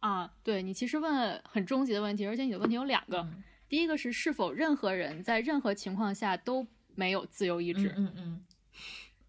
[0.00, 8.44] 啊，对你其实问了很终极的问题，而且你的问题有两个，嗯第一个是是否任何人在任何情况下都没有自由意志，嗯嗯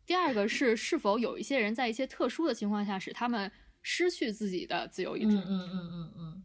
[0.05, 3.51] 第二个是是否有一些人在一些特殊的情况下使他们
[3.81, 5.35] 失去自己的自由意志。
[5.37, 6.43] 嗯嗯嗯嗯嗯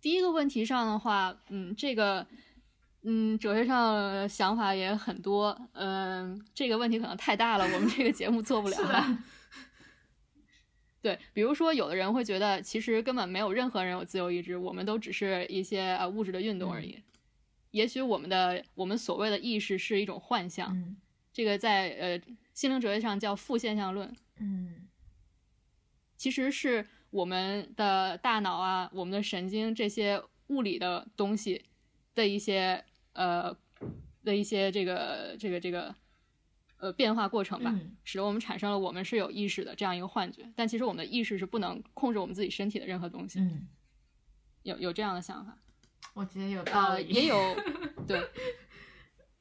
[0.00, 2.24] 第一个问题上的话，嗯，这个，
[3.02, 9.18] 嗯，哲学上想法也很多，嗯，这个问题可能太大了，我们这个节目做不了是。
[11.06, 17.02] 的，对，比如说，有的人会觉得，其实根本没有任何人有自由意志，我们都只是一些呃物质的运动而已。
[17.70, 20.96] 也许我们的我们所谓的意识是一种幻象，嗯。
[21.32, 22.20] 这个在呃
[22.54, 24.86] 心灵哲学上叫负现象论，嗯。
[26.16, 31.62] 其实是我们的大脑啊、我们的神经这些物理的东西
[32.14, 33.54] 的一些呃
[34.24, 35.94] 的一些这个这个这个
[36.78, 40.50] 呃变化过程吧，嗯使得我们产生了我们是有意识的这样一个幻觉。
[40.54, 43.66] 但其实我们的意识是不能控制我们自己身体的任何东西，嗯，
[44.62, 45.56] 有有这样的想法。
[46.14, 47.08] 我觉得有道呃，理。
[47.14, 47.36] 也有
[48.06, 48.30] 对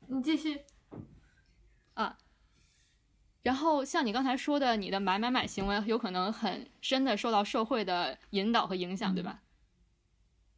[0.08, 0.62] 你继续。
[1.94, 2.18] 啊。
[3.44, 9.44] 然后像你刚才说的，你的买买买行为有可能很深的受到社会的引导和影响，对吧？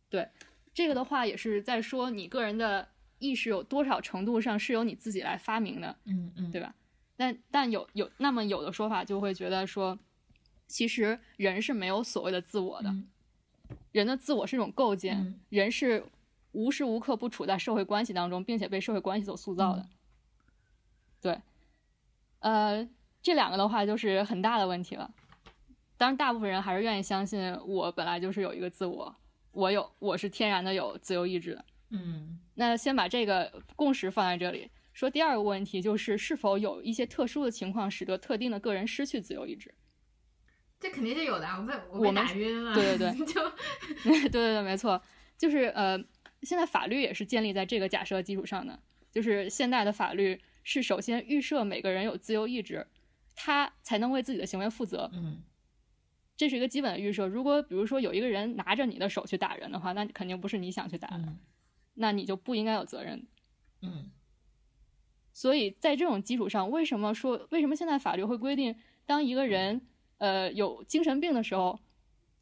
[0.09, 0.29] 对，
[0.73, 2.87] 这个的话也是在说你个人的
[3.19, 6.73] 意识有多少程度上是由你自己来发明的，嗯嗯，对吧？
[7.15, 9.97] 但但有有那么有的说法就会觉得说，
[10.67, 13.07] 其实人是没有所谓的自我的，嗯
[13.91, 16.05] 人的自我是一种构建，嗯人是
[16.51, 19.85] 无时无刻不处在社会关系当中，并且被社会关系所塑造的。
[21.19, 21.41] 对，
[22.39, 22.87] 呃，
[23.21, 25.11] 这两个的话就是很大的问题了。
[25.97, 29.15] 当然，大部分人还是愿意相信我本来就是有一个自我，
[29.51, 31.65] 我有我是天然的有自由意志的。
[31.89, 39.73] 嗯那先把这个共识放在这里，说第二个问题就是是否有一些特殊的情况使得特定的个人失去自由意志。
[40.79, 41.47] 这肯定是有的，
[41.91, 42.73] 我被我打晕了。
[42.73, 43.41] 对对对 就
[44.03, 45.01] 对对对，没错，
[45.37, 45.97] 就是呃，
[46.41, 48.79] 现在法律也是建立在这个假设基础上的，
[49.11, 52.85] 就是现代的法律是首先预设每个人有自由意志，
[53.35, 55.43] 他才能为自己的行为负责，嗯
[56.35, 57.25] 这是一个基本的预设。
[57.27, 61.39] 如果比如说有一个人拿着你的手去打人的话，那肯定不是你想去打的，嗯
[61.97, 63.27] 那你就不应该有责任。
[63.81, 64.11] 嗯
[65.33, 69.79] 所以在这种基础上，为什么说为什么现在法律会规定，当一个人
[70.17, 71.79] 呃有精神病的时候，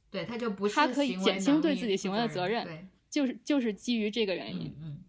[0.10, 4.74] 对，他就不是他可以减轻对自己行为的责任对，就是就是基于这个原因。
[4.80, 5.04] 嗯嗯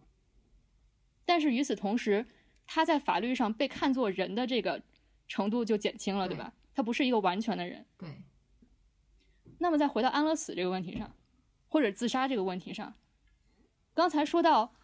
[1.24, 2.26] 但是与此同时，
[2.66, 4.82] 他在法律上被看作人的这个
[5.28, 6.52] 程度就减轻了，对对吧？
[6.74, 7.86] 他不是一个完全的人。
[7.96, 8.20] 对，
[9.58, 11.14] 那么再回到安乐死这个问题上，
[11.68, 12.94] 或者自杀这个问题上，
[13.96, 14.74] 刚才说到，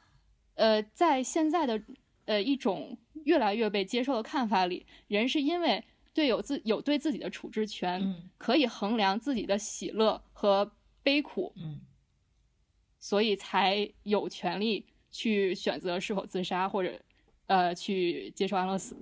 [0.55, 1.83] 呃，在现在的
[2.25, 10.73] 呃一种越来越被接受的看法里，人是因为对有自有对自己的处置权，嗯可以衡量自己的喜乐和
[11.03, 11.83] 悲苦，嗯。
[12.99, 16.99] 所以才有权利去选择是否自杀或者
[17.49, 18.97] 呃去接受安乐死。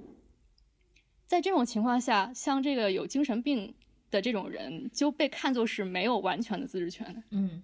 [1.29, 3.73] 在这种情况下，像这个有精神病
[4.11, 7.63] 的这种人就被看作是没有完全的自治权的，嗯。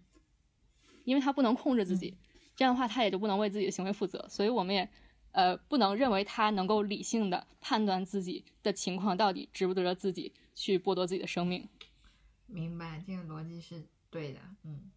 [1.04, 2.16] 因为他不能控制自己，
[2.56, 4.26] 这样的话他也就不能为自己的行为负责。
[4.28, 4.88] 所以我们也
[5.30, 11.68] 呃不能认为他能够理性的判断自己的情况到底值不值得自己去剥夺自己的生命。
[12.46, 14.40] 明白，这个逻辑是对的。
[14.64, 14.90] 嗯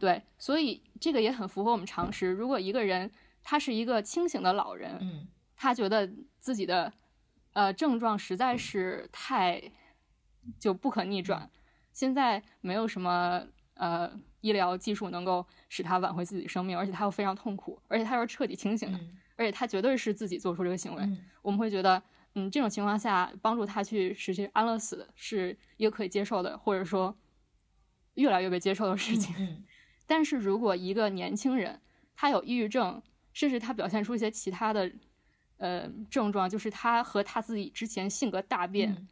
[0.00, 2.30] 对，所以这个也很符合我们常识。
[2.30, 3.10] 如果一个人
[3.42, 6.92] 他是一个清醒的老人，嗯他觉得自己的
[7.52, 9.60] 呃症状实在是太
[10.60, 11.50] 就不可逆转，
[11.92, 14.08] 现在没有什么呃
[14.40, 22.02] 医疗技术能够使他挽回自己的生命，而且他又非常痛苦，而且他又是彻底清醒的，嗯而且他绝对是自己做出这个行为，嗯我们会觉得。
[22.34, 27.16] 嗯，这种情况下，帮助他去实现安乐死是一个可以接受的，或者说
[28.14, 29.34] 越来越被接受的事情。
[29.38, 29.64] 嗯
[30.06, 31.80] 但是如果一个年轻人
[32.14, 34.92] 他有抑郁症，甚至他表现出一些其他的
[35.56, 39.08] 呃症状，就是他和他自己之前性格大变，嗯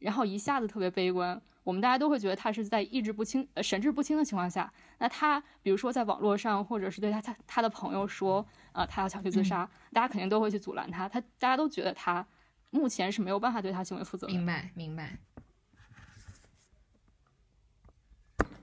[0.00, 12.26] 然后一下子特别悲观，我们大家都会觉得他是在意志不清、呃、神志不清的情况下，那他比如说在网络上，或者是对他他他的朋友说，呃，他要想去自杀，大家肯定都会去阻拦他，他大家都觉得他
[12.70, 14.32] 目前是没有办法对他行为负责的。
[14.32, 15.18] 明白明白。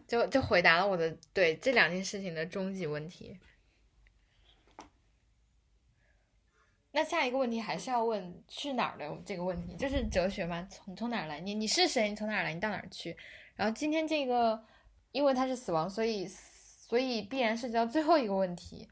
[0.08, 3.38] 就就回答了我的对这两件事情的终极问题。
[6.91, 11.39] 那下一个问题还是要问去哪儿的这个问题，就是哲学嘛，从从哪儿来？
[11.39, 12.10] 你你是谁？
[12.10, 12.54] 你从哪儿来？
[12.54, 13.15] 你到哪儿去？
[13.56, 14.63] 然后今天这个，
[15.12, 18.88] 因为它是死亡，所以所以必然涉及到最后一个问题。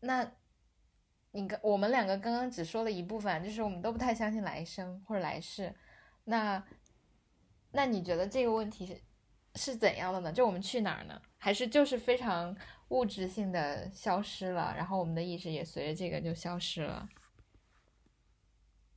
[0.00, 0.30] 那
[1.32, 5.74] 你跟我们两个刚刚只说了一部分，就是我们都不太相信来生或者来世。
[6.24, 6.62] 那
[7.72, 9.02] 那你觉得这个问题是
[9.54, 10.32] 是怎样的呢？
[10.32, 11.20] 就我们去哪儿呢？
[11.38, 12.56] 还是就是非常
[12.88, 17.08] 物质性的消失了，然后我们的意识也随着这个就消失了？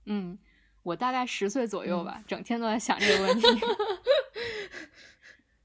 [0.06, 0.38] 嗯，
[0.84, 3.48] 我大概十岁左嗯右吧，整天都在想这个问题。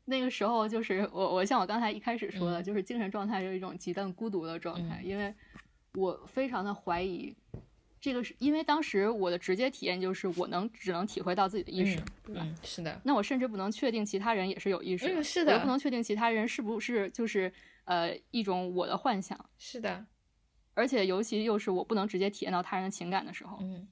[0.09, 2.64] 那个时候就是我，我像我刚才一开始说的，嗯。
[2.64, 5.07] 就是精神状态是一种极端孤独的状态，嗯。
[5.07, 5.35] 因为
[5.94, 7.35] 我非常的怀疑
[8.01, 12.42] 这个是因为当时我的直接体验就是我能只能体会到自己的意识，对吧？
[12.44, 17.53] 嗯，是的，那我甚至不能确定其他人也是有意识的，嗯是的我又不能确定其他人是不是就是
[17.87, 20.07] 呃一种我的幻想，是的，
[20.75, 23.88] 而且尤其又是我不能直接体验到他人的情感的时候，嗯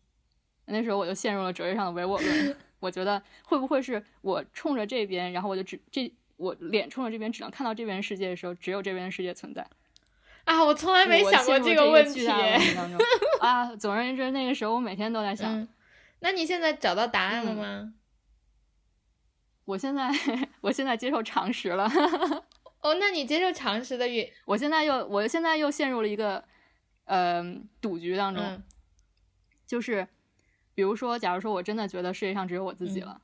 [0.67, 2.57] 那时候我就陷入了哲学上的唯我论。
[2.81, 9.67] 我觉得会不会是我冲着这边，然后我就只这我脸冲着这边，只能看到这边世界的时候，只有这边世界存在。
[10.45, 12.29] 啊，我从来没想过这个问题。
[13.41, 13.75] 啊。
[13.77, 15.69] 总而言之，那个时候我每天都在想，嗯，
[16.21, 17.95] 那你现在找到答案了嗯吗？
[19.65, 20.11] 我现在
[20.61, 21.91] 我现在接受常识了，
[22.83, 26.45] 哦，那你接受常识的原我现在又我现在又陷入了一个
[27.07, 27.43] 呃
[27.81, 28.63] 赌局当中，嗯
[29.67, 30.07] 就是
[30.75, 33.07] 比如说，假如说我真的觉得世界上只有我自己嗯。
[33.07, 33.21] 了，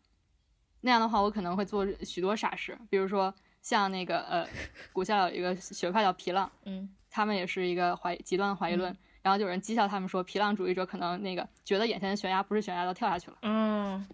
[0.83, 4.47] 那样的话，我可能会做许多傻事，比如说像那个呃，
[4.93, 6.89] 古希腊有一个学派叫皮浪， 嗯。
[7.13, 13.37] 他们也是一个怀极端的怀疑论，然后就有人讥笑他们说，皮浪主义者可能那个觉得眼前的悬崖不是悬崖，都跳下去了。
[13.43, 14.07] 嗯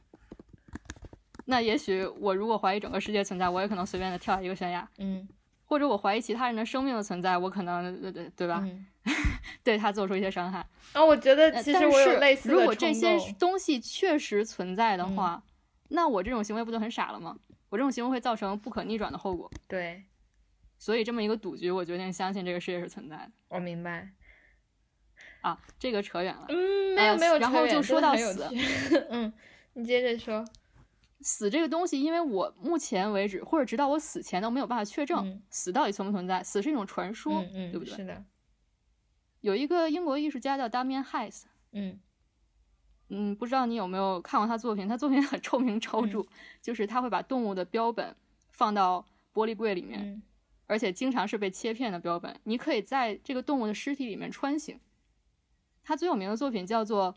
[1.44, 5.28] 那也许我如果怀疑整个世界存在，我也可能随便的跳下一个悬崖，嗯
[5.66, 8.62] 或者我怀疑其他人的生命的存在，我可能对对对吧？
[8.64, 8.86] 嗯
[9.62, 10.66] 对他做出一些伤害。
[10.92, 15.42] 啊，我觉得其实我有类似的如果这些东西确实存在的话，
[15.88, 17.36] 那我这种行为不就很傻了吗？
[17.68, 19.50] 我这种行为会造成不可逆转的后果。
[19.68, 20.04] 对，
[20.78, 23.30] 所以这么一个赌局，我决定相信这个世界是存在的。
[23.48, 24.08] 我明白。
[25.40, 26.46] 啊，这个扯远了。
[26.48, 27.38] 嗯，没有没有。
[27.38, 28.48] 然后就说到死。
[29.10, 29.32] 嗯，
[29.74, 30.44] 你接着说。
[31.20, 36.42] 死这个东西，因为我目前为止，或者直到我死前都没有办法确证死到底存不存在。
[36.42, 37.94] 死是一种传说，对不对？
[37.94, 38.24] 是的。
[39.40, 41.98] 有一个英国艺术家叫 Damien Hirst，嗯
[43.08, 44.88] 嗯，不知道你有没有看过他作品？
[44.88, 46.26] 他作品很臭名昭著，
[46.60, 48.14] 就是他会把动物的标本
[48.50, 50.20] 放到玻璃柜里面，
[50.66, 52.38] 而且经常是被切片的标本。
[52.44, 54.80] 你可以在这个动物的尸体里面穿行。
[55.84, 57.14] 他最有名的作品叫做，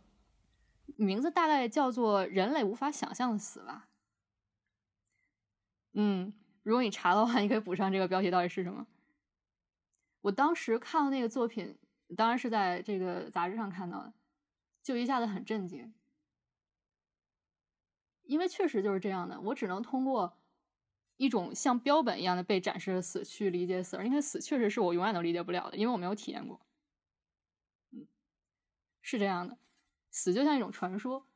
[0.96, 3.89] 名字大概叫做《人类无法想象的死》吧。
[5.94, 6.34] 嗯，
[6.64, 8.88] 如果你查的话，你可以补上这个标题到底是什么。
[10.22, 11.78] 我当时看到那个作品。
[12.18, 14.12] 当然是在这个杂志上看到的，
[14.82, 15.94] 就一下子很震惊，
[18.24, 19.40] 因为确实就是这样的。
[19.40, 20.36] 我只能通过
[21.18, 26.60] 一种像标本一样的被展示的死去理解死，因为死确实是我永远都理解不了的，因为我没有体验过。
[27.92, 28.08] 嗯，
[29.04, 29.56] 是这样的，
[30.10, 31.28] 死就像一种传说。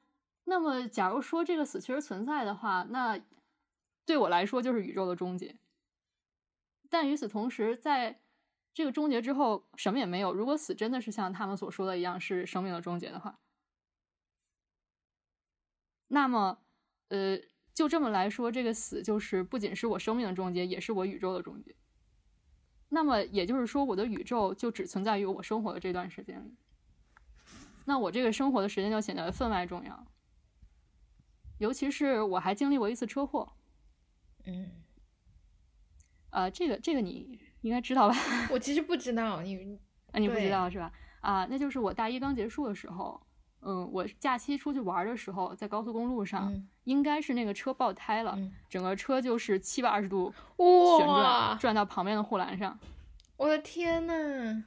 [0.45, 3.21] 那么，假如说这个死确实存在的话，那
[4.05, 5.57] 对我来说就是宇宙的终结。
[6.89, 8.21] 但与此同时，在
[8.73, 10.33] 这个终结之后什么也没有。
[10.33, 13.39] 如果死真的是像他们所说的一样是生命的终结的话，
[16.07, 16.59] 那么，
[17.07, 17.39] 呃，
[17.73, 21.75] 就这么来说，这个死就是不仅是我生命的终结，也是我宇宙的终结。
[22.89, 26.55] 那么也就是说，我的宇宙就只存在于我生活的这段时间里。
[27.85, 30.05] 那我这个生活的时间就显得分外重要。
[31.57, 33.53] 尤其是我还经历过一次车祸。
[34.45, 34.71] 嗯。
[36.31, 37.39] 呃，这个这个你。
[37.63, 38.15] 应该知道吧？
[38.51, 39.79] 我其实不知道，你
[40.11, 40.91] 啊，你不知道是吧？
[41.21, 43.17] 啊，那就是我大一刚结束的时候，
[43.61, 48.37] 嗯，我假期出去玩的时候，在高速公路上，应该是那个车爆胎了，
[48.69, 50.29] 整个车就是七百二十度
[50.97, 52.77] 旋转，转到旁边的护栏上。
[53.37, 54.65] 我的天呐！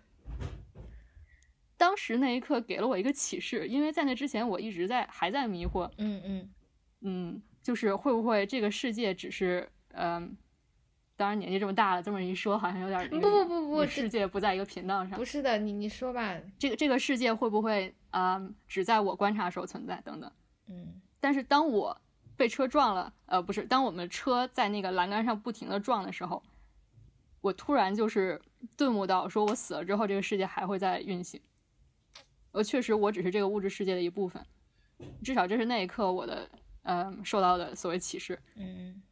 [1.77, 6.51] 当时那一刻给了我一个启示，因为在那之前我一直在还在迷惑，嗯嗯
[7.03, 10.37] 嗯，就是会不会这个世界只是嗯。
[11.19, 15.17] 当然，年纪这么大了，这么一说，好像有点不不不不，世界不在一个频道上。
[15.19, 18.39] 不是的，你你说吧，这个这个世界会不会啊，
[18.69, 19.99] 只在我观察时候存在？
[20.03, 20.31] 等等。
[20.69, 21.01] 嗯。
[21.19, 21.99] 但是当我
[22.37, 26.43] 被车撞了，呃，不是，当我们车在那个栏杆上不停的撞的时候，
[27.41, 28.39] 我突然就是
[28.77, 31.41] 顿悟到，说我死了之后，这个世界还会在运行。
[32.53, 34.45] 呃，确实，我只是这个物质世界的一部分。
[35.25, 36.47] 至少这是那一刻我的，
[36.87, 38.41] 嗯，受到的所谓歧视。
[38.55, 39.03] 嗯。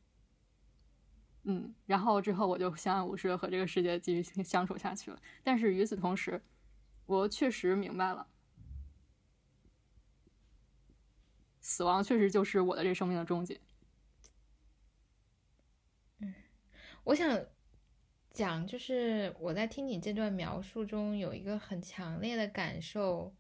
[1.46, 5.20] 嗯，然后之后我就相安无事的和这个世界继续相处下去了。
[5.42, 6.40] 但是与此同时，
[7.04, 8.26] 我确实明白了，
[11.60, 13.60] 死亡确实就是我的这生命的终结。
[16.20, 16.32] 嗯，
[17.02, 17.44] 我想
[18.30, 23.34] 讲，就是我在听你这段描述中有一个很强烈的感受，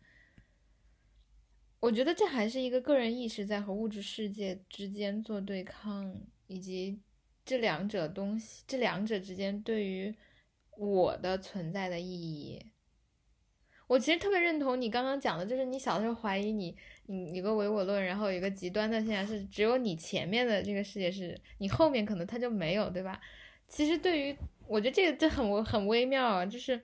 [1.84, 6.14] 我觉得这还是一个个人意识在和物质世界之间做对抗，
[6.46, 7.00] 以及。
[7.46, 10.14] 这两者东西，这两者之间对于
[10.78, 12.58] 我的存在的意义，
[13.86, 16.74] 我其实特别认同你刚刚讲的，就是你小的时候怀疑你，
[17.04, 23.20] 你有个唯我论，然后有一个极端的现象是只有你前面的这个世界是你后面可能它就没有，对吧？
[23.68, 24.34] 其实对于
[24.66, 26.80] 我觉得这个这很很微妙啊，就是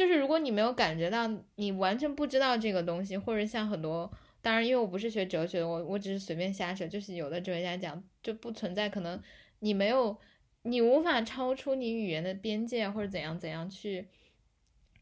[0.00, 4.10] 就是如果你没有感觉到，你完全不知道这个东西，或者像很多。
[4.40, 6.88] 当然，因为我不是学哲学的，我我只是随便瞎扯。
[6.88, 9.20] 就是有的哲学家讲，就不存在可能
[9.58, 10.16] 你没有，
[10.62, 14.08] 你无法超出你语言的边界，或者怎样怎样去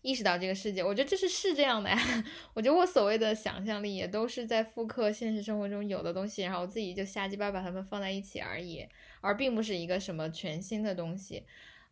[0.02, 0.82] 意识到这个世界。
[0.82, 1.96] 我觉得这是是这样的呀。
[2.54, 8.84] 我觉得我所谓的想象力也都是在复刻现实生活中有的东西，然后我自己就瞎鸡巴把它们放在一起而已，
[9.20, 11.44] 而并不是一个什么全新的东西。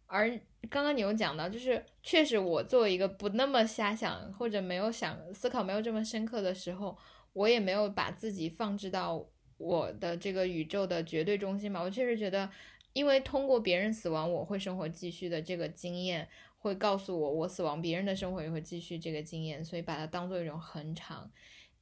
[0.06, 0.30] 而
[0.70, 6.96] 刚刚你有讲到，就是确实我作为一个不那么瞎想或者没有想思考没有这么深刻的时候。
[7.32, 9.22] 我也没有把自己放置到
[9.58, 11.82] 我的这个宇宙的绝对中心吧。
[11.82, 12.50] 我确实觉得，
[12.94, 16.26] 因为通过别人死亡，我会生活继续的这个经验，
[16.56, 21.30] 会告诉我我死亡，别人的生活也会继续这个经验，所以把它当做一种恒常。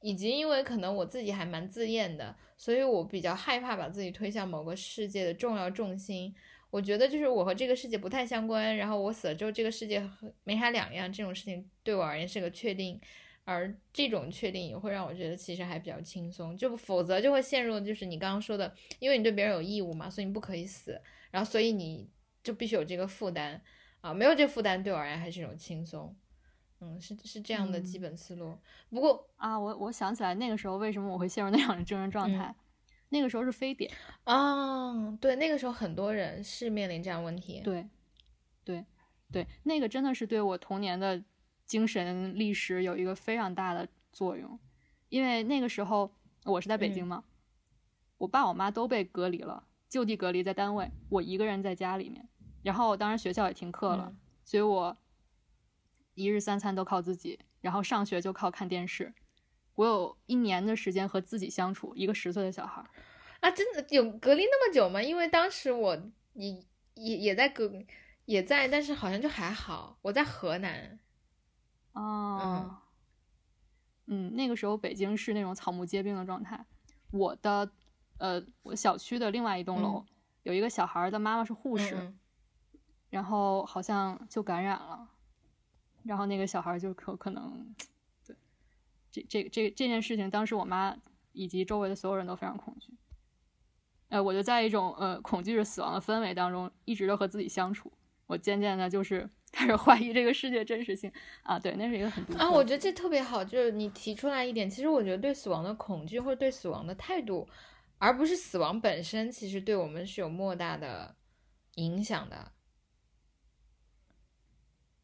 [0.01, 6.35] 以及因为可能我自己还蛮自厌的，所以我比较害怕把自己推向某个世界的重要重心。
[6.75, 10.05] 我觉得就是我和这个世界不太相关，然后我死了之后，这个世界
[10.43, 11.09] 没啥两样。
[11.09, 12.99] 这种事情对我而言是个确定。
[13.47, 20.99] 而这种确定也会让我觉得其实还比较轻松，就否则就会陷入就是你刚刚说的，因为你对别人有义务嘛，所以你不可以死，
[21.29, 22.09] 然后所以你
[22.43, 23.61] 就必须有这个负担
[24.01, 26.15] 啊，没有这负担对我而言还是一种轻松
[26.81, 28.57] 嗯，是是这样的基嗯本思路。
[28.89, 32.53] 不过啊，我我想起来那个时候为什么我会陷入那样的精神状态，
[33.09, 33.91] 那个时候是非典，
[34.23, 37.61] 啊，对，那个时候很多人是面临这样问题。
[37.63, 37.87] 对，
[38.63, 38.85] 对，
[39.31, 41.23] 对，那个真的是对我童年的
[41.65, 44.59] 精神历史有一个非常大的作用，
[45.09, 46.11] 因为那个时候
[46.43, 47.23] 我是在北京嗯嘛，
[48.17, 52.27] 我爸我妈都被隔离了，就地隔离在单位，我一个人在家里面，
[52.63, 54.95] 然后当然学校也停课了，嗯所以我
[56.13, 59.13] 一日三餐都靠自己，然后上学就靠看电视。
[59.75, 62.89] 我有一年的时间和自己相处，一个十岁的小孩儿。
[63.41, 65.01] 啊，真的有隔离那么久吗？
[65.01, 65.95] 因为当时我
[66.33, 66.63] 也
[66.95, 67.71] 也也在隔
[68.25, 69.99] 也在，但是好像就还好。
[70.01, 70.99] 我在河南，
[71.93, 72.77] 哦，
[74.07, 76.65] 嗯，那个时候北京是那种草木皆兵的状态。
[77.11, 77.71] 我的
[78.17, 80.05] 呃，我小区的另外一栋楼、嗯
[80.45, 82.19] 有一个小孩儿的妈妈是护士，嗯
[83.09, 85.09] 然后好像就感染了，
[86.03, 87.87] 然后那个小孩儿就可可能，对，
[89.15, 90.95] 这这这这件事情，当时我妈
[91.31, 92.93] 以及周围的所有人都非常恐惧。
[94.09, 97.91] 呃，我就在一种呃恐惧着死亡的氛围当中，一直都和自己相处。
[98.27, 101.11] 我渐渐的，就是 开始怀疑这个世界真实性
[101.43, 101.57] 啊。
[101.57, 107.47] 对，那是一个很啊，我觉得这特别好，就是你提出来一点，其实我觉得对死亡的恐惧或者对死亡的态度，
[107.97, 111.15] 而不是死亡本身，其实对我们是有莫大的
[111.75, 112.51] 影响的。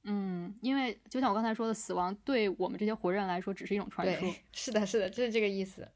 [0.04, 4.20] 嗯，因为就像我刚才说的，死亡对我们这些活人来说只是一种传说。
[4.20, 5.88] 对，是的，是的，就是这个意思。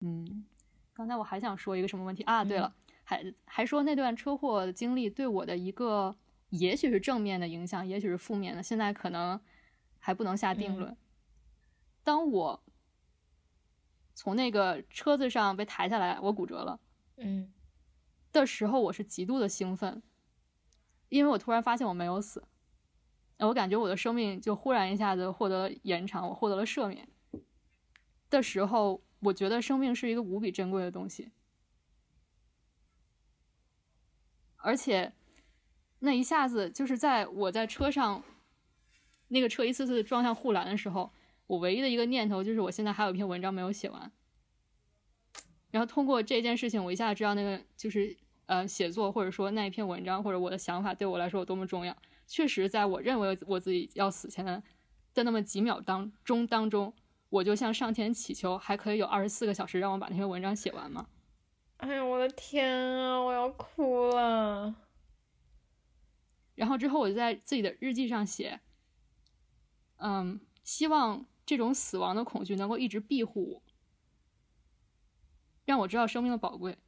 [0.00, 0.44] 嗯，
[0.92, 2.44] 刚才我还想说一个什么问题啊？
[2.44, 6.16] 对嗯了，还还说那段车祸的经历对我的一个，
[6.50, 9.40] 也许是正面的影响，也许是负面的，现在可能
[9.98, 10.96] 还不能下定嗯论。
[12.04, 12.62] 当我
[14.14, 16.80] 从那个车子上被抬下来，我骨折了
[17.16, 17.52] 嗯
[18.32, 20.02] 的时候，我是极度的兴奋，
[21.08, 22.42] 因为我突然发现我没有死，
[23.48, 27.08] 我感觉我的生命就忽然一下子获得了延长，我获得了赦免
[28.28, 31.30] 的时候，我觉得生命是一个无比珍贵的东西，
[34.56, 35.12] 而且
[36.00, 38.22] 那一下子就是在我在车上，
[39.28, 41.12] 那个车一次次撞向护栏的时候，
[41.46, 44.12] 我唯一的一个念头就是我现在还有一篇文章没有写完。
[45.70, 48.16] 然后通过这件事情，我一下子知道那个就是
[48.46, 51.96] 呃写作或者说那一篇文章或者我的想法对我来说有多么重要。
[52.32, 54.62] 确实，在我认为我自己要死前的
[55.12, 56.94] 的那么几秒当中当中，
[57.28, 61.08] 我就向上天祈求，还可以有二十四个小时让我把那篇文章写完吗？
[61.78, 64.72] 哎呀，我的天啊，我要哭了。
[66.54, 68.60] 然后之后我就在自己的日记上写，
[69.96, 73.62] 嗯，希望这种死亡的恐惧能够一直庇护我，
[75.64, 76.78] 让我知道生命的宝贵。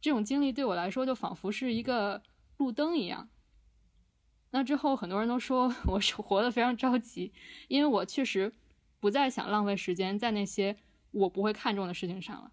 [0.00, 2.22] 这种经历对我来说，就仿佛是一个
[2.56, 3.28] 路灯一样。
[4.50, 7.32] 那之后，很多人都说 我是活得非常着急，
[7.68, 8.52] 因为我确实
[8.98, 10.76] 不再想浪费时间在那些
[11.10, 12.50] 我不会看重的事情上了，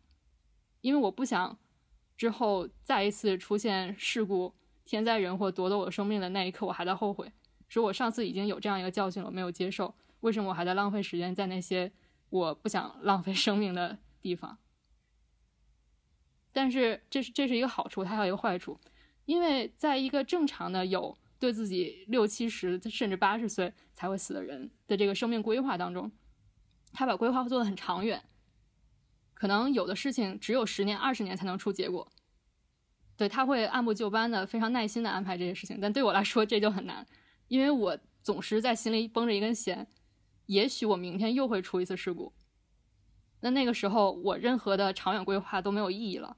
[0.82, 1.58] 因为我不想
[2.18, 7.32] 之后再一次出现事故、天灾人祸夺走我生命的那一刻，我还在后悔，
[7.70, 11.92] 说我上次已经有这样一个教训了，我没有接受，为什么我还在浪费时间在那些
[12.30, 14.58] 我不想浪费生命的地方？
[16.56, 18.80] 但是这是这是一个好处，它还有一个坏处，
[19.26, 26.10] 因为在一个正常的有对自己六七十甚至八十岁才会死的人的这个生命规划当中，
[26.94, 28.24] 他把规划做得很长远，
[29.34, 32.10] 可能有的事情只有十年、二十年才能出结果。
[33.18, 37.06] 对，他会按部就班的、非常耐心的安排这些事情，但对我来说这就很难，
[37.50, 39.86] 因为我总是在心里绷着一根弦，
[40.46, 42.32] 也许我明天又会出一次事故，
[43.42, 46.38] 那那个时候我任何的长远规划都没有意义了，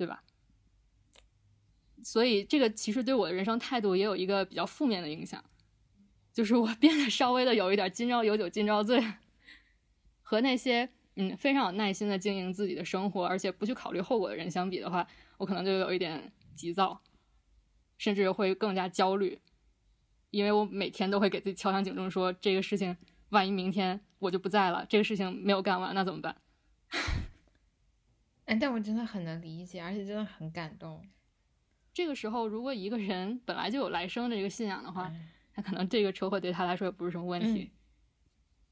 [0.00, 0.22] 对吧？
[2.02, 5.44] 所以这个其实对我的人生态度也有一个比较负面的影响，
[6.32, 9.04] 就是我 变得稍微的有一点今朝有酒今朝醉，
[10.22, 17.02] 和那些嗯非常有耐心的经营自己的生活，而且不去考虑后果的人相比的话，我可能就有一点急躁，
[17.98, 19.38] 甚至会更加焦虑，
[20.30, 22.96] 因为我每天都会给自己敲响警钟说，这个事情
[23.28, 26.34] 万一明天我就不在了，这个事情没有干完，那怎么办？
[28.50, 31.08] 哎，但我真的很能理解，而且真的很感动。
[31.94, 37.70] 这个时候，如果一个人本来就有来生的这个信仰的话，嗯他可能这个车祸对他来说也不是什么问题。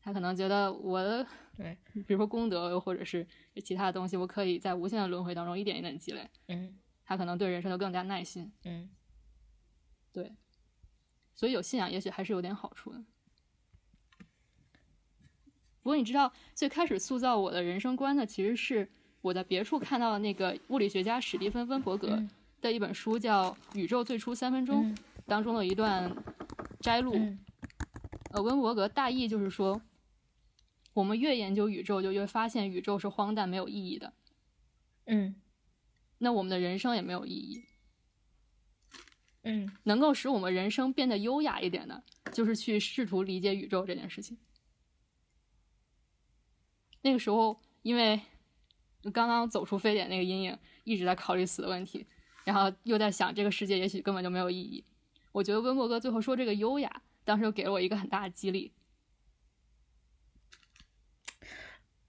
[0.01, 1.25] 他可能觉得我的，
[1.57, 1.77] 对，
[2.07, 3.25] 比如说功德，又或者是
[3.63, 6.29] 其他的东西，我可以在无限的轮回当中一点一点积累。
[6.49, 8.53] 嗯他可能对人生就更加耐心。
[8.65, 8.91] 嗯，
[10.13, 10.35] 对，
[11.35, 13.05] 所以有信仰也许还是有点好处的。
[15.83, 24.97] 不过你知道，最开始塑造我的人生观的，其实是我在别处看到的那个物理学家史蒂芬·温伯格嗯的一本书，叫《宇宙最初三分钟》嗯
[25.27, 26.15] 当中的一段
[26.81, 27.15] 摘录。
[27.15, 27.39] 嗯
[28.31, 29.81] 呃，温伯格大意就是说，
[30.93, 34.13] 我们越研究宇宙，就越发现宇宙是荒诞没有意义的。
[35.07, 35.35] 嗯
[36.19, 37.65] 那我们的人生也没有意义。
[39.45, 42.03] 嗯能够使我们人生变得优雅一点的，
[42.33, 44.37] 就是去试图理解宇宙这件事情。
[47.01, 48.21] 那个时候，因为
[49.13, 52.07] 刚刚走出非典那个阴影，一直在考虑死的问题，
[52.45, 54.85] 然后又在想这个世界也许根本就没有意义。
[55.33, 58.73] 我觉得温伯格最后说这个优雅，当时又给了我一个很大的激励。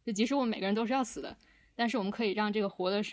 [0.05, 1.37] 就即使我们每个人都是要死的，
[1.75, 3.03] 但是我们可以让这个活的，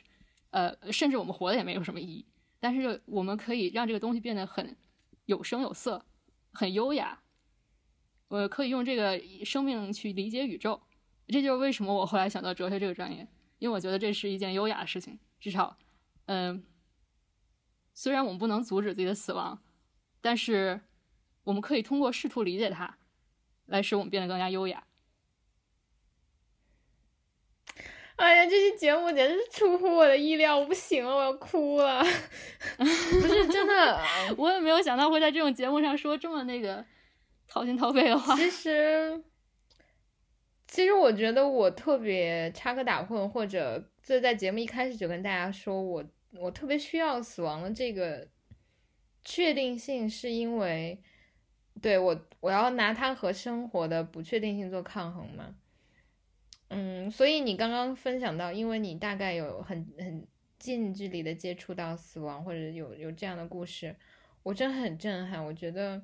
[0.51, 2.25] 呃，甚至我们活的也没有什么意义，
[2.59, 4.75] 但是我们可以让这个东西变得很
[5.27, 6.07] 有声有色，
[6.53, 7.21] 很优雅。
[8.29, 10.81] 我可以用这个生命去理解宇宙，
[11.29, 13.29] 这就是为什么我后来想到哲学这个专业，
[13.59, 15.19] 因为我觉得这是一件优雅的事情。
[15.39, 15.77] 至少，
[16.27, 16.65] 嗯，
[17.95, 19.63] 虽然我们不能阻止自己的死亡，
[20.21, 20.81] 但是
[21.45, 22.99] 我们可以通过试图理解它，
[23.67, 24.85] 来使我们变得更加优雅。
[28.17, 32.03] 哎呀，这期节目简直是出乎我的意料，我不行了，我要哭了。
[32.79, 34.03] 不是真的，
[34.39, 36.83] 我也没有想到会在这种节目上说这么那个
[37.47, 38.35] 掏心掏肺的话。
[38.35, 39.23] 其实，
[40.67, 48.27] 其实我觉得我特别插科打诨，或者就在节目一开始就跟大家说我我特别需要死亡的这个
[49.25, 51.01] 确定性，是因为
[51.81, 55.55] 对我我要拿它和生活的不确定性做抗衡嘛。
[56.69, 60.27] 嗯，所以你刚刚分享到，因为你大概有很很
[60.59, 63.95] 近距离的接触到死亡，或者有有这样的故事，
[64.43, 65.45] 我真的很震撼。
[65.45, 66.03] 我觉得，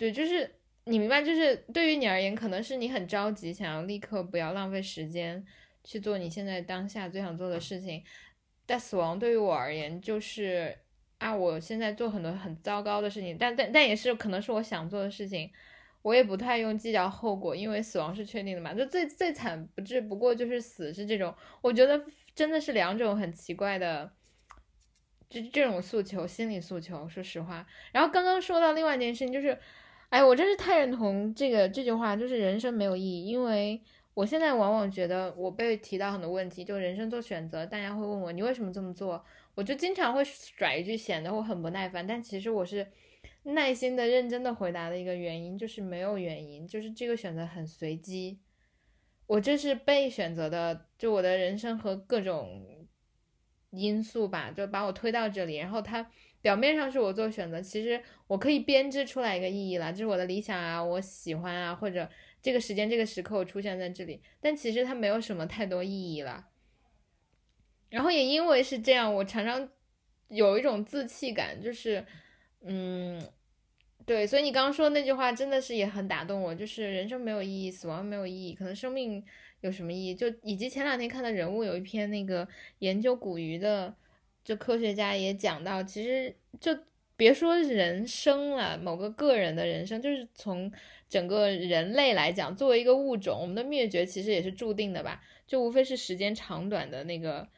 [0.00, 0.50] 对，就是
[0.84, 5.44] 你明白，就是对于你而言，可能是你很着急，想要立刻不要浪费时间
[5.84, 8.02] 去做你现在当下最想做的事情。
[8.64, 10.74] 但死亡对于我而言，就是
[11.18, 15.50] 啊，我现在做很多很糟糕的事情，但但但也是可能是我想做的事情。
[16.00, 18.72] 我也不太用计较后果，因为死亡是确定的嘛。
[18.72, 22.02] 就最最惨不至不过就是死是这种，我觉得
[22.34, 24.10] 真的是两种很奇怪的，
[25.28, 27.06] 这这种诉求，心理诉求。
[27.06, 29.58] 说实话，然后刚刚说到另外一件事情，就是，
[30.10, 33.26] 哎，我真是太认同这个这句话，就是人生没有意义。
[33.26, 33.80] 因为
[34.14, 42.86] 我现在往往觉得我被提到很多问题，就人生做选择，大家会问我你为什么这么做，我就经常会甩一句，显得我很不耐烦，但其实我是。
[43.42, 48.38] 耐心的、认真的回答的一个原因就是没有原因，就是这个选择很随机，
[49.26, 52.86] 我这是被选择的，就我的人生和各种
[53.70, 55.56] 因素吧，就把我推到这里。
[55.56, 56.10] 然后他
[56.40, 62.08] 表面上是我做选择，其实我可以编织出来一个意义了，这是我的理想啊，我喜欢啊，或者
[62.42, 66.48] 这个时间、这个时刻我出现在这里，但其实它没有什么太多意义了。
[67.88, 69.68] 然后也因为是这样，我常常
[70.28, 72.04] 有一种自弃感，就是。
[72.62, 73.18] 嗯，
[74.04, 79.24] 对，所以你刚刚说的那句话真的是也很打动我，就是人生没有意义，死亡没有意义，可能生命
[79.62, 80.14] 有什么意义？
[80.14, 82.46] 就以及前两天看的人物有一篇那个
[82.80, 83.96] 研究古鱼的，
[84.44, 86.76] 就科学家也讲到，其实就
[87.16, 90.72] 别说人生了，某个个人的人生，就是从
[91.08, 95.22] 整个人类来讲，作为一个物种，我们的灭绝其实也是注定的吧？
[95.46, 97.48] 就无非是时间长短的那个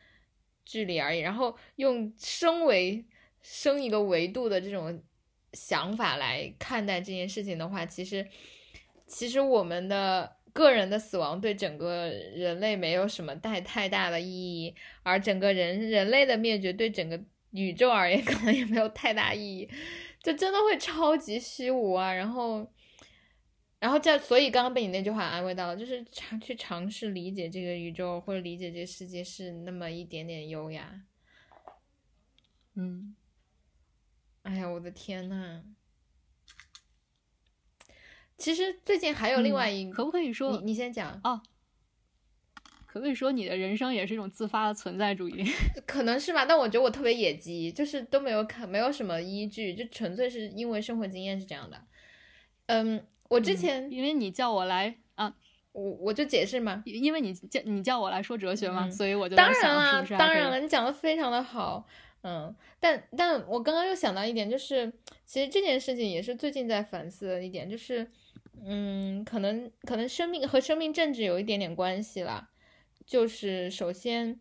[0.65, 3.05] 距离而已，然后用升为。
[3.45, 5.03] 升一个维度的这种
[5.53, 8.25] 想法来看待这件事情的话，其实，
[9.09, 19.71] 其实我们的个人的死亡对整个人类没有什么太太大的意义，而整个人人类的灭绝对整个宇宙而言 可能也没有太大意义，
[20.23, 22.13] 就真的会超级虚无啊。
[22.13, 22.71] 然后，
[23.79, 31.03] 然后这所以刚刚被你那句话安慰到了，就是尝去尝试理解这个宇宙或者理解这个世界是那么一点点优雅，
[32.75, 33.17] 嗯。
[34.43, 35.63] 哎呀，我的天呐！
[38.43, 41.41] 其实最近还有另外一，可不可以说你你先讲哦？
[42.87, 45.45] 可不可以说你的人生也是一种自发的存在主义？
[45.87, 51.81] 可能是吧，但我觉得我特别野鸡，就是都没有看，没有什么依据，就纯粹是因为生活经验是这样的。
[52.67, 55.33] 嗯，我之前因为你叫我来啊，
[55.71, 61.87] 我我就解释嘛，因为你叫你叫我来说哲学嘛，嗯所以我就当然了，是当然了，你讲的非常的好。
[62.25, 64.93] 嗯，但但我刚刚又想到一点，就是
[65.25, 68.09] 其实这件事情也是最近在反思的一点，就是
[68.65, 72.51] 嗯，可能可能生命和生命政治有一点点关系啦。
[73.07, 74.39] 就是首先，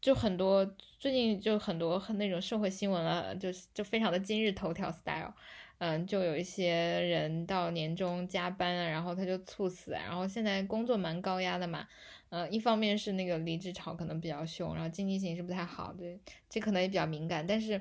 [0.00, 0.64] 就很多
[0.98, 5.34] 最近就很多很那种社会新闻了，就是就非常的今日头条 style。
[5.78, 11.88] 嗯，就有一些人到年终加班啊，然后他就猝死，然后现在工作蛮高压的嘛。
[12.28, 17.80] 呃，一方面是那个离职潮可能比较凶，然后经济形势不太好，对，这可能也比较敏感，但是。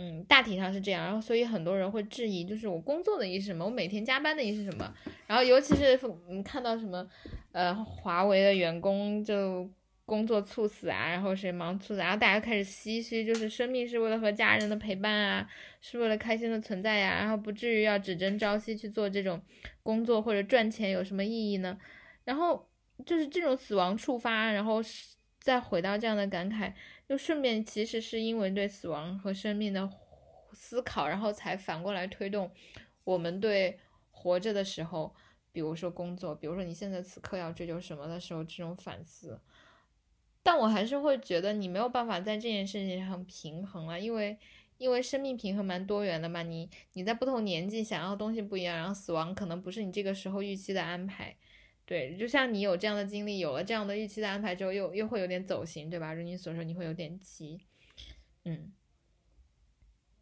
[0.00, 3.64] 嗯，大体上是这样，然后所以很多人会质疑，就是我工作的意义是什么？
[3.64, 4.94] 我每天加班的意义是什么？
[5.26, 7.04] 然后尤其是嗯看到什么，
[7.50, 9.68] 呃，华为的员工就
[10.04, 15.48] 工作猝死啊，然后谁忙猝死，然后大家开始唏嘘，就是生命是为了和家人的陪伴啊，
[15.80, 19.42] 是为了开心的存在呀，然后不至于要只争朝夕去做这种
[19.82, 21.76] 工作或者赚钱有什么意义呢？
[22.24, 22.68] 然后
[23.04, 24.80] 就是这种死亡触发，然后
[25.40, 26.72] 再回到这样的感慨。
[27.08, 29.90] 就顺便，其实是因为对死亡和生命的
[30.52, 32.50] 思考，然后才反过来推动
[33.04, 33.78] 我们对
[34.10, 35.14] 活着的时候，
[35.50, 39.40] 比如说工作，比如说你现在此刻要追求什么的时候，这种反思。
[40.42, 44.36] 但我还是会觉得你没有办法在这件事情上平衡了，因为
[44.76, 51.34] 因为生命平衡蛮多元的嘛，你你在不同年纪想要的东西不一样，然后死亡可能不是你这个时候预期的安排。
[51.88, 56.12] 对，就像你有这样的经历，有了这样的预期的安排之后，又又会有点走形，对吧？
[56.12, 57.58] 如你所说，你会有点急，
[58.44, 58.70] 嗯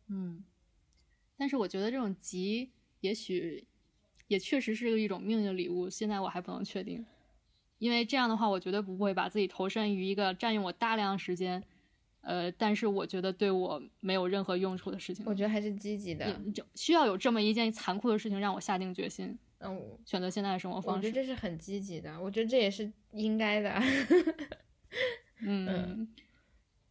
[0.07, 0.45] 嗯。
[1.37, 3.67] 但是我觉得这种急，也许
[4.29, 5.91] 也确实是一种命运的礼物。
[5.91, 7.05] 现在我还不能确定，
[7.79, 11.61] 因为这样的话，我绝对不会把自己投身于一个占用我大量时间，
[12.21, 15.25] 呃，但是我觉得对我没有任何用处的事情。
[15.27, 16.41] 我觉得还是积极的，
[16.77, 19.37] 需要有这么一件残酷的事情让我下定决心。
[19.59, 22.21] 嗯，选择现在的生活方式，我觉得这是很积极的。
[22.21, 23.83] 我觉得这也是应该的。
[25.41, 26.09] 嗯，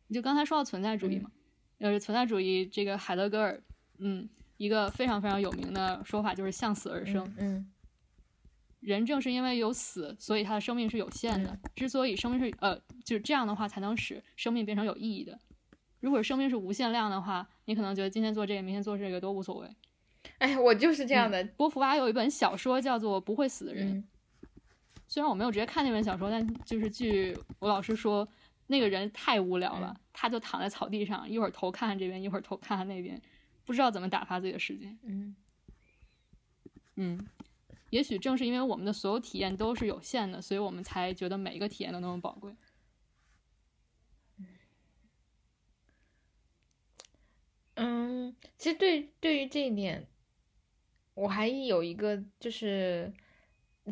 [0.08, 1.32] 你就刚才说到存在主义嘛，
[1.80, 3.64] 呃，存在主义这个海德格尔，
[3.98, 7.34] 嗯，一个非常非常有名的说法就是向死而生。
[7.38, 7.72] 嗯，
[8.82, 11.58] 人正是因为有死，所以他的生命是有限的。
[11.76, 15.40] 之所以生命是呃，就是这样的话，才能使生命变成有意义的。
[16.02, 19.68] 如果生命是无限量的话，你可能觉得今天做这个，明天做这个都无所谓。
[20.40, 21.44] 哎，我就是这样的。
[21.58, 24.04] 波伏娃有一本小说叫做《不会死的人》，
[25.08, 28.28] 虽然我没有直接看那本小说，但就是据我老师说，
[28.68, 33.22] 那个人太无聊了，他就躺在草地上，一会儿头看看这边，一会儿头看看那边，
[33.66, 34.98] 不知道怎么打发自己的时间。
[35.04, 35.36] 嗯
[36.96, 37.28] 嗯，
[37.90, 42.56] 也许正是因为我们的所有体验都是有限的，所以我们才觉得每一个体验都那么宝贵。
[47.76, 50.08] 嗯，其实对对于这一点。
[51.16, 53.12] 我还有一个，就是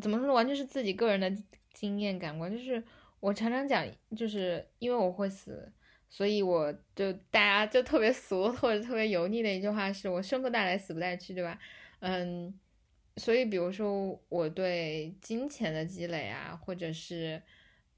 [0.00, 1.28] 怎么说呢，完全是自己个人的
[1.72, 2.48] 经验感官。
[2.52, 2.80] 就是
[3.18, 3.84] 我常常讲，
[4.16, 5.72] 就是因为我会死，
[6.08, 11.58] 所以我就大家就特别俗或者特别油腻的一句话是：我生不带来，死不带去，对吧？
[11.98, 12.54] 嗯，
[13.16, 17.42] 所以比如说我对金钱的积累啊，或者是。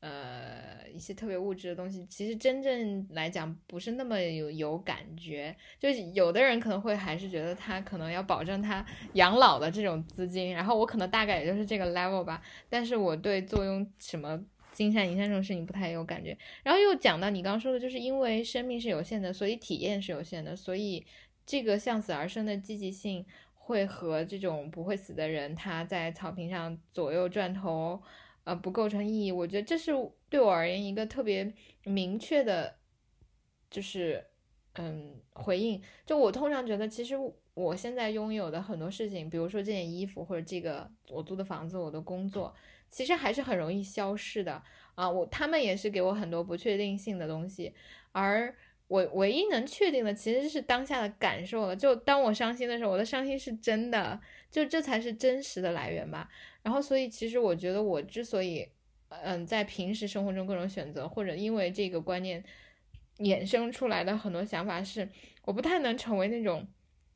[0.00, 5.56] 呃，一些特别物质的东西，其实真正来讲不是那么有有感觉。
[5.80, 8.84] 就有的人可能会还是觉得他可能要保证他
[9.14, 12.40] 养老的这种资金，然后我可能大概也就是这个 level 吧。
[12.68, 14.38] 但是我对坐拥什么
[14.72, 16.36] 金山银山这种事情不太有感觉。
[16.62, 21.04] 然后又讲到你刚刚说的，就是因为生命是有限的，所以体验是有限的，所以
[21.44, 23.24] 这个向死而生的积极性
[23.54, 28.00] 会和这种不会死的人他在草坪上左右转头。
[28.46, 29.32] 呃，不构成意义。
[29.32, 29.92] 我觉得这是
[30.28, 32.76] 对我而言一个特别明确的，
[33.68, 34.24] 就是
[34.74, 35.82] 嗯回应。
[36.06, 37.16] 就我通常觉得，其实
[37.54, 42.54] 我现在拥有的很多事情，比如说这件衣服，或者这个我租的房子，我的工作，
[42.88, 44.62] 其实还是很容易消逝的
[44.94, 45.10] 啊。
[45.10, 47.74] 我他们也是给我很多不确定性的东西，
[48.12, 48.54] 而
[48.86, 51.74] 我唯一能确定的，其实是当下的感受了。
[51.74, 54.20] 就当我伤心的时候，我的伤心是真的，
[54.52, 56.28] 就这才是真实的来源吧。
[56.66, 58.68] 然后，所以其实我觉得，我之所以，
[59.08, 62.42] 嗯，在平时生活中各种选择，或者因为这个观念
[63.18, 65.08] 衍生出来的很多想法，是
[65.44, 66.66] 我不太能成为那种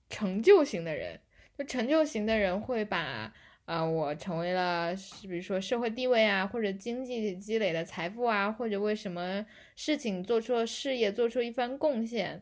[0.08, 1.18] 成就型的人。
[1.58, 3.34] 就成就型的人会把，
[3.64, 9.44] 呃，我成为了，比如说社会地位啊，或者经济积累的财富啊，或者为什么
[9.74, 12.40] 事情做出了事业，做出一番贡献。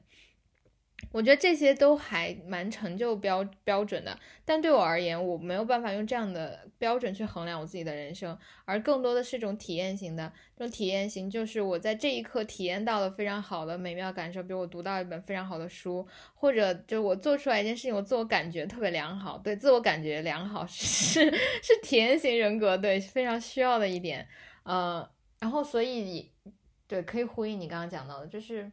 [1.10, 10.30] 我觉得这些都还蛮成就标标准的，但对我而言，我没有办法用这样的标准去衡量我自己的人生，而更多的是一种体验型的。
[10.56, 19.38] 这种体验型就是我在这一刻体验到了非常好的美妙感受，比如我读到一本非常好的书，或者就我做出来一件事情，我自我感觉特别良好。
[19.38, 21.30] 对，自我感觉良好 是
[21.62, 24.26] 是体验型人格对非常需要的一点。
[24.64, 26.30] 呃，然后所以
[26.86, 28.70] 对可以呼应你刚刚讲到的，就是。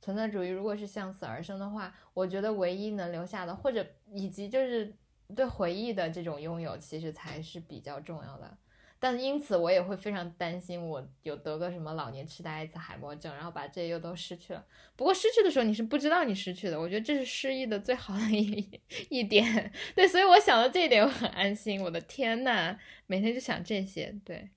[0.00, 4.94] 存在主义如果是向死而生的话，我觉得唯一能留下的，或者以及就是
[5.36, 8.58] 对回忆的这种拥有，其实才是比较重要的。
[9.02, 14.62] 但因此，我也会非常担心，我有得个什么老年痴呆、艾滋海默症，然后把这些又都失去了。
[14.94, 16.78] 不过失去的时候，你是不知道你失去的。
[16.78, 19.72] 我觉得这是失忆的最好的一 一点。
[19.94, 21.80] 对，所以我想到这一点，我很安心。
[21.82, 24.14] 我的天呐，每天就想这些。
[24.22, 24.50] 对，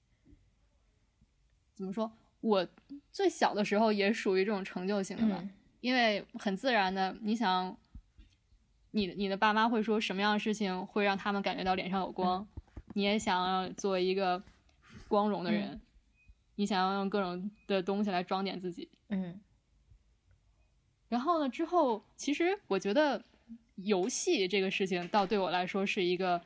[1.73, 2.11] 怎么说？
[2.43, 2.67] 我
[3.09, 7.75] 最小的时候也属于这种成就型的吧，嗯因为很自然的，你想，
[8.91, 12.45] 你你的爸妈会说什么样的事情会让他们感觉到脸上有光，
[12.93, 14.41] 你也想要做一个
[15.07, 15.81] 光荣的人，
[16.55, 18.89] 你想要用各种的东西来装点自己。
[19.09, 19.39] 嗯
[21.09, 23.23] 然后呢，之后其实我觉得
[23.75, 26.41] 游戏这个事情，倒对我来说是一个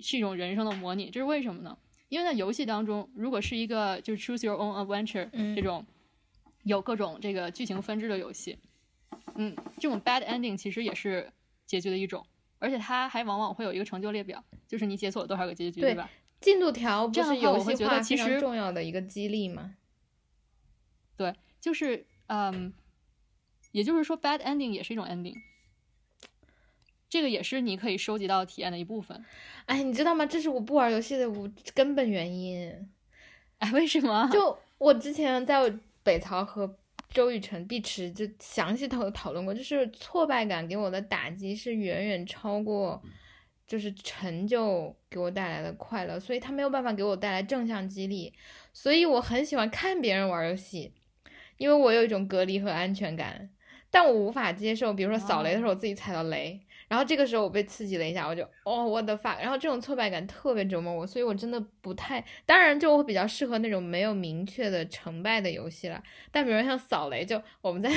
[0.00, 1.10] 是一种人生的模拟。
[1.10, 1.76] 这是为什么呢？
[2.08, 5.84] 因为在游戏当中，如果是一个就是 choose your own adventure、嗯这种
[6.62, 8.58] 有各种这个剧情分支的游戏，
[9.34, 11.32] 嗯，这种 bad ending 其实也是
[11.64, 12.26] 结局的一种，
[12.58, 16.10] 而且它还往往会有一个成就列表，就是你解锁了多少个结局，对吧？
[16.40, 19.76] 进度条不这样是游戏化非常得其实重要的一个激励吗？
[21.16, 22.72] 对，就是嗯，
[23.72, 25.34] 也就是说 bad ending 也是一种 ending，
[27.08, 29.24] 这个也是你可以收集到体验的一部分。
[29.66, 30.26] 哎，你知道吗？
[30.26, 32.90] 这是我不玩游戏的我根本原因。
[33.58, 34.28] 哎，为什么？
[34.32, 36.76] 就我之前在北曹和
[37.10, 43.00] 周雨辰、碧池就详细讨讨论过，就是挫败感给我的打击是远远超过
[43.66, 48.32] 就是成就给我带来的快乐，所以他没有办法给我带来正向激励，
[48.72, 50.92] 所以我很喜欢看别人玩游戏，
[51.56, 53.48] 因为我有一种隔离和安全感，
[53.90, 56.60] 但我无法接受，比如说扫雷的时候我自己踩到雷。
[56.88, 66.02] 然后这个时候我被刺激了一下，我就哦我的发，然后这种挫败感特别折磨我，所以我真的不太，当然就我比较适合那种没有明确的成败的游戏了。
[66.30, 67.90] 但比如像扫雷，就我们在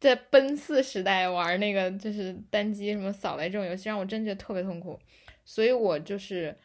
[0.00, 4.98] 在奔四时代玩那个就是单机什么扫雷这种游戏，让我真觉得特别痛苦，
[5.44, 6.56] 所以我就是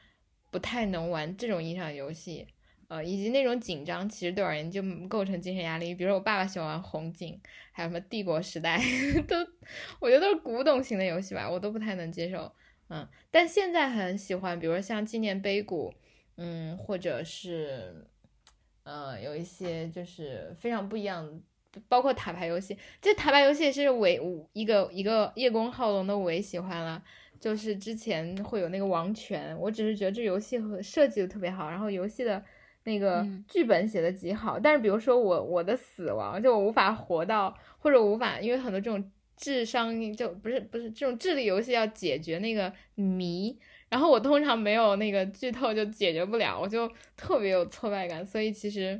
[0.49, 2.47] 不太能玩这种意义上的游戏。
[2.91, 5.95] 呃，以及那种紧张，其实对我而言就构成精神压力。
[5.95, 7.39] 比如说我爸爸喜欢玩红警，
[7.71, 8.77] 还有什么帝国时代，
[9.25, 9.37] 都
[10.01, 12.51] 我觉得都是古董型的游戏吧，我都不太能接受。
[12.89, 15.93] 嗯，但现在很喜欢，比如说像纪念碑谷，
[16.35, 18.05] 嗯，或者是
[18.83, 21.25] 呃有一些就是非常不一样
[21.71, 22.77] 的，包括塔牌游戏。
[23.01, 24.19] 这塔牌游戏也是伪
[24.51, 27.01] 一个一个叶公好龙的我也喜欢了。
[27.39, 32.43] 就是之前会有那个王权，我只是觉得这游戏和设计的特别好，然后游戏的。
[32.83, 33.43] 那个嗯。
[33.47, 43.57] 剧本写的极好，但是比如说我我的死亡，就我无法活到，或者我无法，因为很多这种智商就不是不是这种智力游戏要解决那个谜，
[43.89, 48.99] 然后我通常没有那个剧透就解决不了，我就特别有挫败感，所以其实，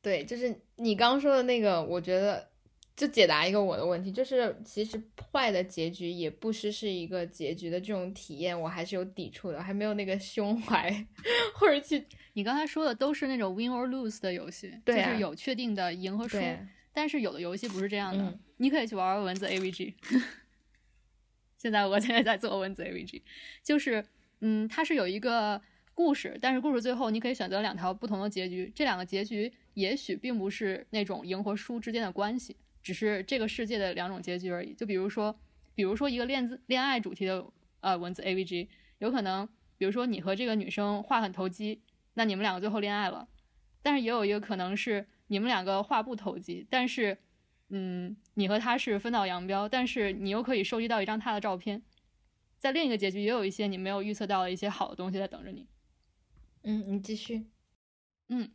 [0.00, 2.48] 对，就是你刚说的那个，我觉得
[2.94, 5.00] 就解答一个我的问题，就是其实
[5.32, 11.06] 坏的结局也不失是一个结局的这种体验，我还是有抵触的，还没有那个胸怀
[11.54, 16.38] 或者去你刚才说的都是那种 win or lose 的游戏，对啊就是有确定的赢和输。
[16.38, 16.58] 对。
[16.94, 19.94] 但是有的游戏不是这样的，嗯你可以去玩玩文字 AVG。
[21.56, 23.22] 现在我现在在做文字 AVG，
[23.62, 24.04] 就是
[24.40, 25.60] 嗯，它是有一个
[25.94, 34.74] 故事，但是故事最后你可以选择两条不同的结局，这两个结局也许并不是那种赢和输之间的关系，只是这个世界的两种结局而已。
[34.74, 35.38] 就比如说，
[35.74, 37.46] 比如说一个恋字恋爱主题的
[37.80, 38.68] 呃文字 AVG，
[38.98, 41.82] 有可能比如说你和这个女生话很投机，
[42.14, 43.28] 那你们两个最后恋爱了，
[43.82, 47.18] 但是也有一个可能是你们两个话不投机，但是
[47.70, 51.82] 嗯，你和他是分道扬镳，但是你又可以收集到一张他的照片。
[52.58, 55.66] 在另一个结局，也有一些你没有预测到的一些好的东西在等着你。
[56.62, 57.46] 嗯，你继续。
[58.28, 58.50] 嗯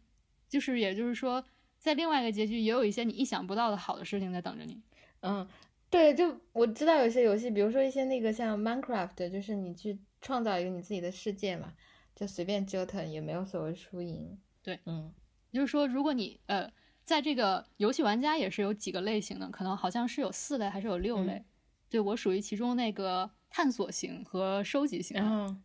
[0.47, 1.43] 就是也就是说，
[1.79, 4.81] 在另外一个结局，也有一些你意想不到的好的事情在等着你。
[5.21, 5.47] 嗯，
[5.89, 11.73] 对，就我知道有些游戏，比如说一些那个像 Minecraft，就是你去创造一个你自己的世界嘛，
[12.15, 14.37] 就随便折腾，也没有所谓输赢。
[14.61, 15.13] 对，嗯
[15.51, 16.71] 就是说，如果你呃，
[17.03, 21.33] 在这个游戏玩家也是有几个类型的，可能好像是有四类还是有六类。
[21.33, 21.45] 嗯
[21.89, 25.57] 对我属于其中那个探索型和收集型的。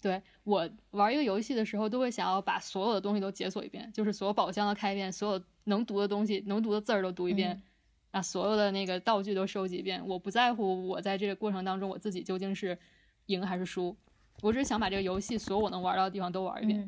[0.00, 7.62] 对我玩一个游戏的时候，都会想要把所有的东西都解锁一遍，就是所有宝箱都开一遍，所有能读的东西、能读的字儿都读一遍，嗯
[8.12, 10.00] 啊，所有的那个道具都收集一遍。
[10.06, 12.78] 我不在乎我在这个过程当中我自己究竟是
[13.26, 13.96] 赢还是输，
[14.40, 16.80] 我只是想把这个游戏所有我能玩到的地方都玩一遍。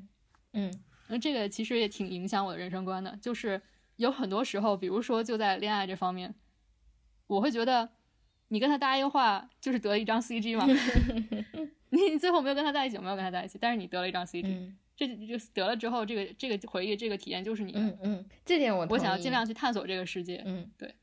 [0.53, 3.61] 嗯嗯那这个其实也挺影响我的人生观的，就是
[3.97, 6.33] 有很多时候，比如说就在恋爱这方面，
[7.27, 7.89] 我会觉得
[8.49, 10.65] 你跟他搭一个话，就是得一张 CG 嘛。
[12.09, 17.81] 你最后没有跟他在一起，我没有跟他在一起，但是你得了一张 CG，、嗯这就就得了之后，这个这个回忆，这个体验就是你的。
[17.81, 20.43] 嗯嗯，这点我我想要尽量去探索这个世界。
[20.45, 20.95] 嗯对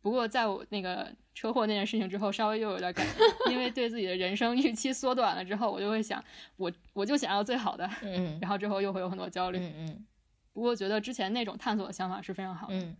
[0.00, 6.24] 不过在我那个车祸那件事情之后，稍微又有点改变，因为对自己的人生预期缩短了之后，我就会想，
[6.56, 9.58] 我我就想要最好的，嗯然后之后又会有很多焦虑。
[9.58, 10.06] 嗯嗯
[10.52, 12.74] 不过觉得之前那种探索的想法是非常好的。
[12.74, 12.96] 嗯。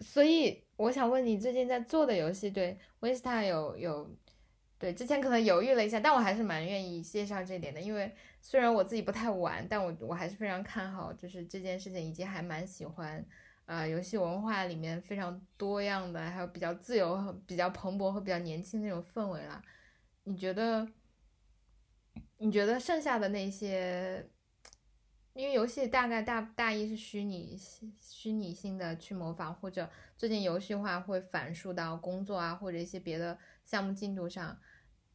[0.00, 4.08] 所以我想问你，最近在做的游戏对 Vista 有有
[4.78, 13.24] 对，之前可能犹豫了一下，但我还是蛮愿意介绍这点的，因为虽然我自己不太玩，但我我还是非常看好，就是这件事情，以及还蛮喜欢，
[13.66, 19.60] 呃，游戏文化里面非常多样的，还有比较自由、比较蓬勃和比较年轻那种氛围啦。
[20.24, 20.88] 你觉得？
[22.40, 24.24] 你觉得剩下的那些？
[25.38, 27.56] 因为游戏大概大大意是虚拟
[28.02, 34.58] 虚拟性的去模仿，或者最近游戏化会反述到工作啊，或者一些别的项目进度上。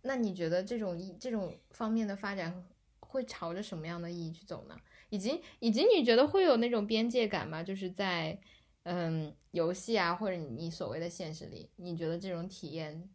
[0.04, 2.66] 那你觉得这种一这种方面的发展
[3.02, 4.80] 会朝着什么样的意义去走呢？
[5.10, 7.62] 以及以及你觉得会有那种边界感吗？
[7.62, 8.40] 就是在
[8.84, 13.10] 嗯游戏啊，或者你所谓的现实里，你觉得这种体验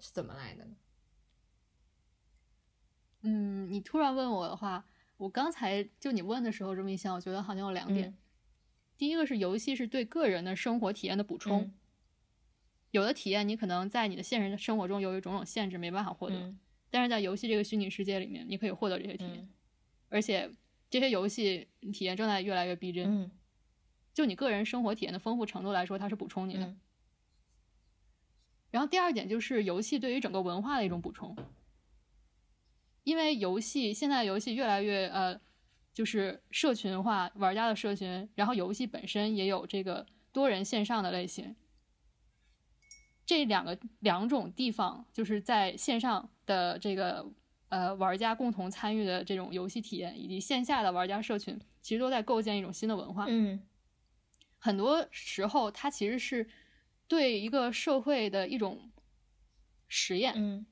[0.00, 0.76] 是怎么来的呢？
[3.22, 4.84] 嗯，你突然问我的话。
[5.16, 8.16] 我刚才就你问的时候这么一想，我觉得好像有两点。
[8.98, 11.72] 第一个是游戏是对个人的生活体验的补充，
[12.90, 16.54] 有的体验你可能在你的现实生活中由于种种限制没办法获得，
[16.90, 19.48] 但是在游戏这个虚拟世界里面，你可以获得这些体验，
[20.08, 20.50] 而且
[20.90, 23.30] 这些游戏体验正在越来越逼真。
[24.12, 26.76] 就你个人生活体验的丰富程度来说，它是补充你的。
[28.70, 31.36] 然后第二点就是游戏对于整个文化的一种补充。
[33.04, 35.40] 因为游戏现在游戏越来越呃，
[35.92, 41.56] 就是社群化，玩家的社群，然后游戏本身也有这个多人线上的类型。
[43.26, 47.26] 这两个两种地方，就是在线上的这个
[47.70, 53.26] 呃玩家共同参与的这种游戏体验，以及线下的玩家社群，其实都在构建一种新的文化。
[53.28, 53.60] 嗯，
[54.58, 56.48] 很多时候它其实是
[57.08, 58.92] 对一个社会的一种
[59.88, 60.34] 实验。
[60.36, 60.66] 嗯。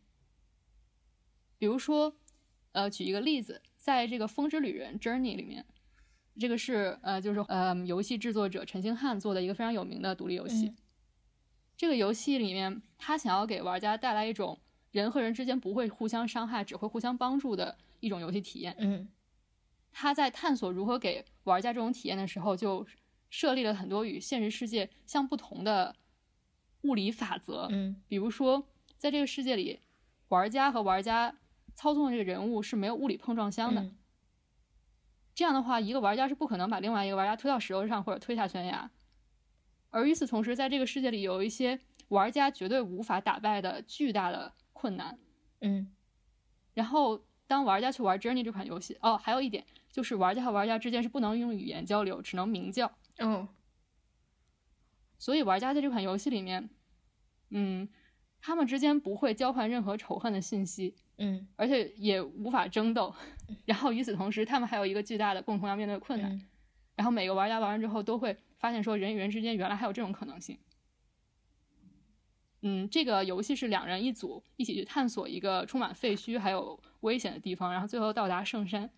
[1.56, 2.16] 比如说，
[2.72, 5.64] 呃，举一个例子，在这个《风之旅人》Journey 里面，
[6.38, 10.72] 这个是呃，就是呃，游戏制作者陈星汉做的一个非常有名的独立游戏。
[11.76, 14.60] 这个游戏里面，他想要给玩家带来一种
[14.92, 18.76] 人和人之间不会互相伤害，只会互相帮助的一种游戏体验。
[18.78, 19.08] 嗯，
[19.90, 22.86] 他在探索如何给玩家这种体验的时候，就
[23.30, 25.96] 设立了很多与现实世界相不同的
[26.82, 27.66] 物理法则。
[27.72, 29.80] 嗯，比如说，在这个世界里，
[30.28, 31.34] 玩家和玩家。
[31.80, 33.90] 操纵的这个人物是没有物理碰撞箱的，
[35.34, 38.90] 这样的话，一个玩家是不可能把另外一个玩家推到石头上或者推下悬崖。
[39.88, 45.18] 而与此同时，在这个世界里有一些玩家绝对无法打败的巨大的困难。
[45.62, 45.90] 嗯，
[46.74, 52.92] 然后当玩家去玩 Journey 这款游戏，哦，还有一点就是玩家和玩家之间是不能用语言交流，只能鸣叫。
[53.20, 53.48] 哦，
[55.18, 56.68] 所以玩家在这款游戏里面，
[57.48, 57.88] 嗯，
[58.40, 60.94] 他们之间不会交换任何仇恨的信息。
[61.22, 63.14] 嗯，而且也无法争斗，
[63.66, 66.40] 然后与此同时，他们还有一个巨大的共同要面对的困难，
[66.96, 70.58] 然后每个玩家玩完之后都会发现说，人与人之间原来还有这种可能性。
[72.62, 78.88] 嗯，这个游戏是两人一组，一起去探索一个充满废墟还有危险的地方，然后最后到达圣山，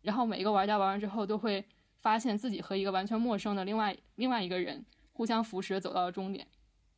[0.00, 1.62] 然后每一个玩家玩完之后都会
[1.98, 6.46] 发现自己和一个完全陌生的另外另外一个人互相扶持走到了终点，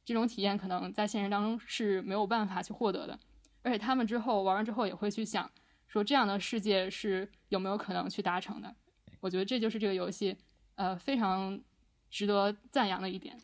[0.04, 3.18] 这种体验可能在现实当中是没有办法去获得的。
[3.62, 5.50] 而且他们之后玩完之后也会去想，
[5.88, 8.74] 说这样的世界是有没有可能去达成的？
[9.20, 10.36] 我觉得这就是这个游戏，
[10.74, 11.58] 呃，非常
[12.10, 13.34] 值得赞扬的一点。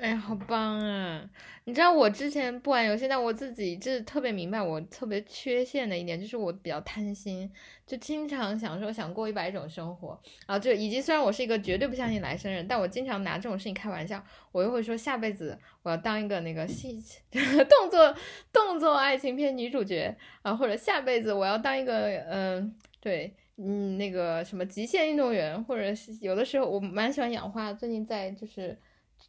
[0.00, 1.28] 哎呀，好棒啊！
[1.64, 7.52] 你知道我之前不玩游戏，但我自己就是特别明白我特别缺陷的一点，就是我比较贪心，
[7.86, 10.18] 就经常想说想过一百种生活。
[10.46, 14.24] 然后就以及虽然我是一个绝对不相信来生人，但我经常拿这种事情开玩笑。
[14.52, 16.98] 我又会说下辈子我要当一个那个戏
[17.30, 18.16] 动作
[18.50, 28.78] 动作爱情片女主角啊，或者下辈子我要当一个嗯对嗯那个什么极限运动员，或者是有的时候我蛮喜欢养花，最近在就是。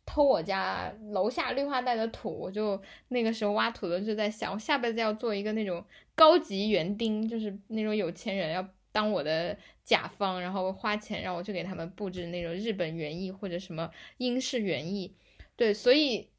[0.06, 5.84] 偷我家楼下绿化带的土，我就那个时候挖土的就在想，我下辈子要做一个那种
[6.16, 15.16] 高级园丁，就是那种有钱人要当我的甲方，然后花钱让我去给他们布置那种日本园艺或者什么英式园艺。
[15.56, 16.30] 对，所以，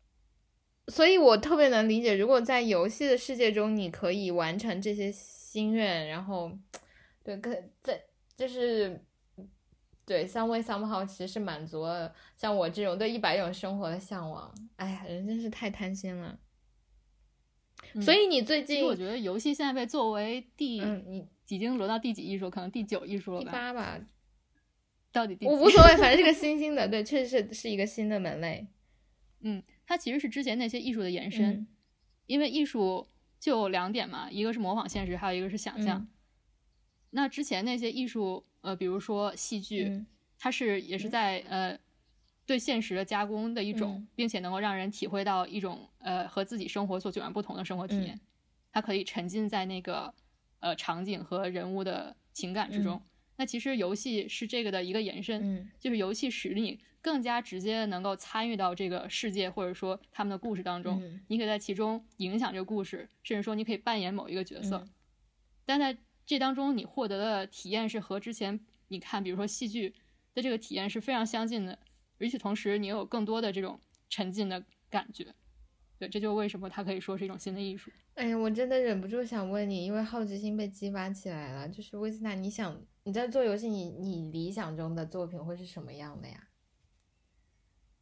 [0.89, 6.51] 所以我特别能理解，如果在游戏的世界中你可以完成这些心愿，然后，
[7.23, 8.03] 对，可在
[8.37, 9.05] 就是。
[10.05, 14.53] 对，some way somehow 其实是满足了像我这种对一百种生活的向往。
[14.77, 16.39] 哎呀，人真是太贪心了。
[18.01, 22.49] 所以你最近，我觉得游戏现在被作为第，嗯，你已经轮到第几艺术？
[22.49, 23.51] 可能第九艺术了吧？
[23.51, 24.01] 第八吧。
[25.13, 25.47] 到底第？
[25.47, 28.67] 我无所谓，反正是个新兴的，对，确实是是一个新的门类。
[29.41, 31.67] 嗯，它其实是之前那些艺术的延伸，
[32.27, 36.09] 因为艺术就两点嘛，一个是模仿现实，还有一个是想象。
[37.13, 38.45] 那之前那些艺术。
[38.65, 40.07] 呃，比如说戏剧，
[40.39, 41.77] 它是也是在呃
[42.47, 48.21] 对现实的加工的一种，并且能够让人体会到一种呃和自己生活所迥然不同的生活体验。
[48.71, 50.15] 它可以沉浸在那个
[50.61, 53.03] 呃场景和人物的情感之中。
[53.35, 64.77] 那其实游戏是这个的一个延伸，嗯就是游戏使你更加直接的能够参与到这个世界或者说他们的故事当中，嗯你可以在其中影响这个故事，甚至说你可以扮演某一个角色。
[64.77, 64.91] 嗯
[65.65, 68.59] 但在这当中，你获得的体验是和之前
[68.89, 69.95] 你看，比如说戏剧
[70.35, 71.79] 的这个体验是非常相近的。
[72.19, 75.35] 与此同时，你有更多的这种沉浸的感觉。
[75.99, 77.91] 对，这就是为什么它可以说是一种新的艺术。
[78.15, 81.69] 哎呀，我真的忍不住想问你，因为好奇心被激发起来了。
[81.69, 86.49] 就是威斯塔，你想你在做游戏，你你理想中的作品会是什么样的呀？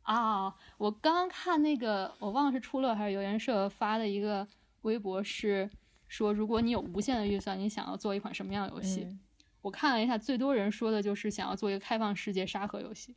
[0.02, 4.48] 啊，我刚刚看那个，我忘了是出乐还是游研社发的一个
[4.82, 5.70] 微博，是
[6.10, 9.04] 说如果你有无限的预算，你想要做一款什么样的游戏？
[9.04, 9.18] 嗯
[9.62, 13.14] 我看了一下，最多人说的就是想要做一个开放世界沙盒游戏。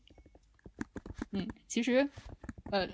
[1.32, 2.10] 嗯，其实，
[2.70, 2.86] 呃，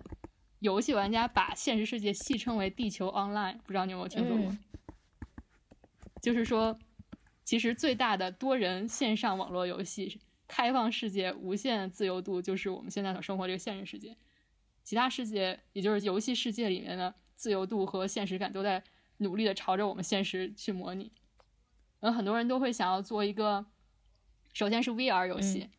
[0.59, 4.51] 游戏玩家把现实世界戏称为“地球 Online”，不知道你有没有听说过？
[4.51, 4.59] 嗯
[6.21, 6.77] 就是说，
[7.43, 14.15] 其实最大的多人线上网络游戏，开放世界、无限自由度，就是我们现在所生活这个现实世界。
[14.83, 18.83] 其他世界，也就是游戏世界里面的自由度和现实感，都在
[19.19, 21.13] 努力的朝着我们现实去模拟。
[22.01, 23.65] 然后很多人都会想要做一个，
[24.53, 25.69] 首先是 VR 游戏，嗯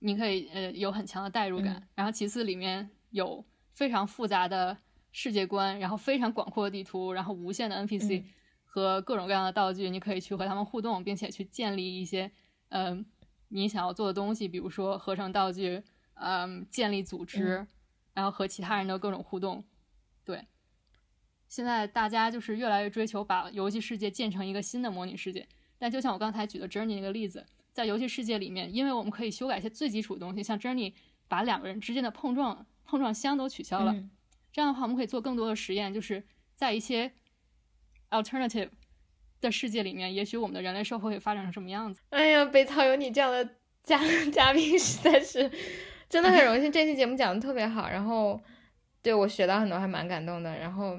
[0.00, 3.42] 你可以呃有很强的代入感，嗯然后其次里面有
[3.72, 4.76] 非常复杂的
[5.10, 8.24] 世界观，然后非常广阔的地图，然后无限的 NPC、嗯
[8.64, 12.30] 和各种各样的道具，你可以去和他们互动，并且去建立一些
[12.68, 13.06] 嗯、
[13.48, 15.82] 你想要做的东西，比如说合成道具，
[16.14, 17.68] 嗯、建立组织，嗯
[18.12, 19.64] 然后和其他人的各种互动。
[21.56, 25.46] 对，现在大家就是越来越追求把游戏世界建成一个新的模拟世界。
[25.78, 30.92] 但就像我刚才举的 Journey 那个例子，在游戏世界里面，因为我们可以修改一些最基础的东西，像 Journey
[31.28, 33.92] 把两个人之间的碰撞碰撞箱都取消了。
[33.92, 34.10] 嗯
[34.52, 37.12] 这样的话，我们可以做更多的实验，就是在一些
[38.08, 38.70] alternative
[39.42, 42.00] 的世界里面，也许我们的人类社会会发展成什么样子。
[42.08, 43.46] 哎呀，北草有你这样的
[43.82, 44.00] 嘉
[44.32, 45.50] 嘉宾，实在是
[46.08, 46.72] 真的很荣幸。
[46.72, 48.40] 这期节目讲的特别好，然后
[49.02, 50.56] 对我学到很多，还蛮感动的。
[50.56, 50.98] 然后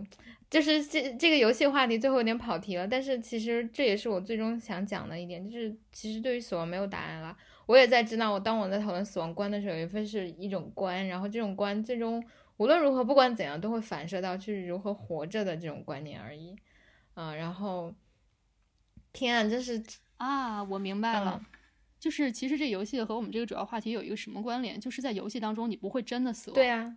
[0.50, 7.38] 就是这这个游戏话题最后有点跑题了，但是其实这也是我最终想讲的一点，就是其实对于死亡没有答案了。
[7.66, 12.24] 我也在知道，我当我在讨论死亡观的时候，也会是一种观，然后这种观最终
[12.58, 16.56] 无论如何，不管怎样，都会反射到去如何活着的这种观念而已。
[17.14, 17.94] 啊、然后
[19.12, 19.84] 天啊，真是
[20.16, 21.42] 啊，我明白了。
[21.44, 21.46] 嗯
[22.00, 24.80] 就是其实这游戏和我们这个主要话题有一个什么关联？
[24.80, 26.96] 就是在游戏当中你不会真的死亡，对啊，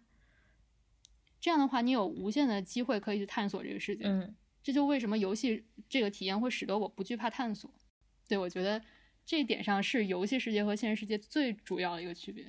[1.41, 4.05] 这样的话你有无限的机会可以去探索这个世界。
[4.05, 4.34] 嗯。
[4.62, 7.72] 这就为什么游戏这个体验会使得我不惧怕探索。
[8.28, 8.80] 对我觉得
[9.24, 12.45] 这一点上是游戏世界和现实世界最主要的一个区别。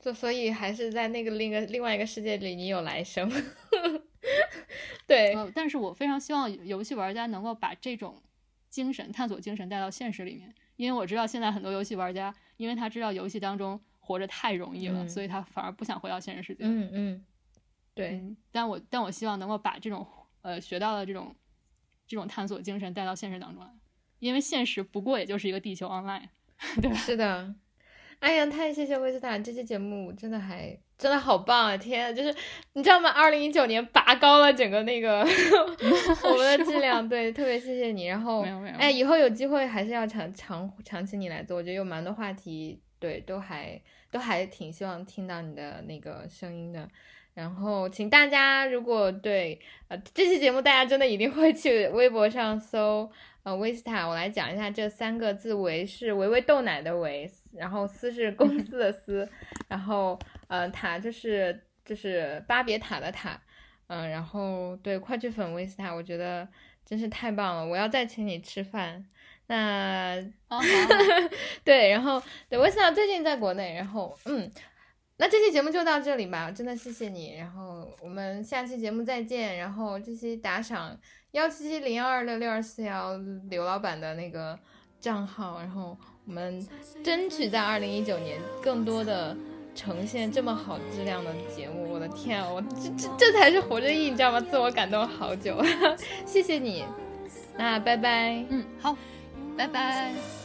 [0.00, 3.30] 就所以还是在那个另一个另外一个世界里，你有来生。
[5.06, 8.22] 对，呃，但是我非常希望游戏玩家能够把这种
[8.70, 16.64] 精神、探索精神带到现实里面，因为我知道现在很多游戏玩家，因为他知道游戏当中活着太容易了，嗯所以他反而不想回到现实世界。
[16.64, 17.24] 嗯嗯，
[17.94, 20.06] 对，嗯，但我但我希望能够把这种
[20.42, 21.34] 呃学到的这种
[22.06, 23.70] 这种探索精神带到现实当中来，
[24.18, 26.28] 因为现实不过也就是一个地球 online，
[26.82, 26.96] 对吧？
[26.96, 27.54] 是的。
[28.20, 31.76] 哎呀，太谢谢威斯塔，这期节目真的还真的好棒啊！
[31.76, 32.34] 天啊，就是
[32.72, 33.10] 你知道吗？
[33.10, 35.20] 二零一九年拔高了整个那个
[36.24, 38.06] 我们的质量，对，特别谢谢你。
[38.06, 43.78] 然后没有没有哎，以后有机会还是要长长长期你来做，我觉得有蛮多话题，对，都还
[44.10, 46.88] 都还挺希望听到你的那个声音的。
[47.34, 53.10] 然后，请大家如果对呃这期节目，大家真的一定会去微博上搜
[53.42, 59.28] 呃维斯塔，我来讲一下这三个字，维是维维豆奶的维，然后司是公 司的司，
[59.68, 63.40] 然后呃塔就是就是巴别塔的塔，
[63.88, 66.46] 嗯、然后对，快去粉维斯塔，我觉得
[66.84, 69.04] 真是太棒了，我要再请你吃饭。
[69.46, 70.16] 那
[70.48, 70.64] 啊，好好
[71.64, 74.50] 对，然后对维斯塔最近在国内，然后嗯，
[75.16, 80.98] 那这期节目就到这里吧，真的谢谢你，然后我们下期节目再见，然后这期打赏
[81.30, 83.16] 幺七七零幺二六六二四幺
[83.48, 84.58] 刘老板的那个
[85.00, 85.96] 账号，然后
[86.26, 86.66] 我们
[87.04, 89.36] 争取在二零一九年更多的
[89.72, 94.40] 呈现这么好质量的节目，我的天啊，我这这这才是活着意义，你知道吗？
[94.40, 95.62] 自我感动好久，
[96.26, 96.84] 谢谢你，
[97.56, 98.44] 那拜拜。
[98.48, 98.96] 嗯，好，
[99.56, 100.43] 拜拜。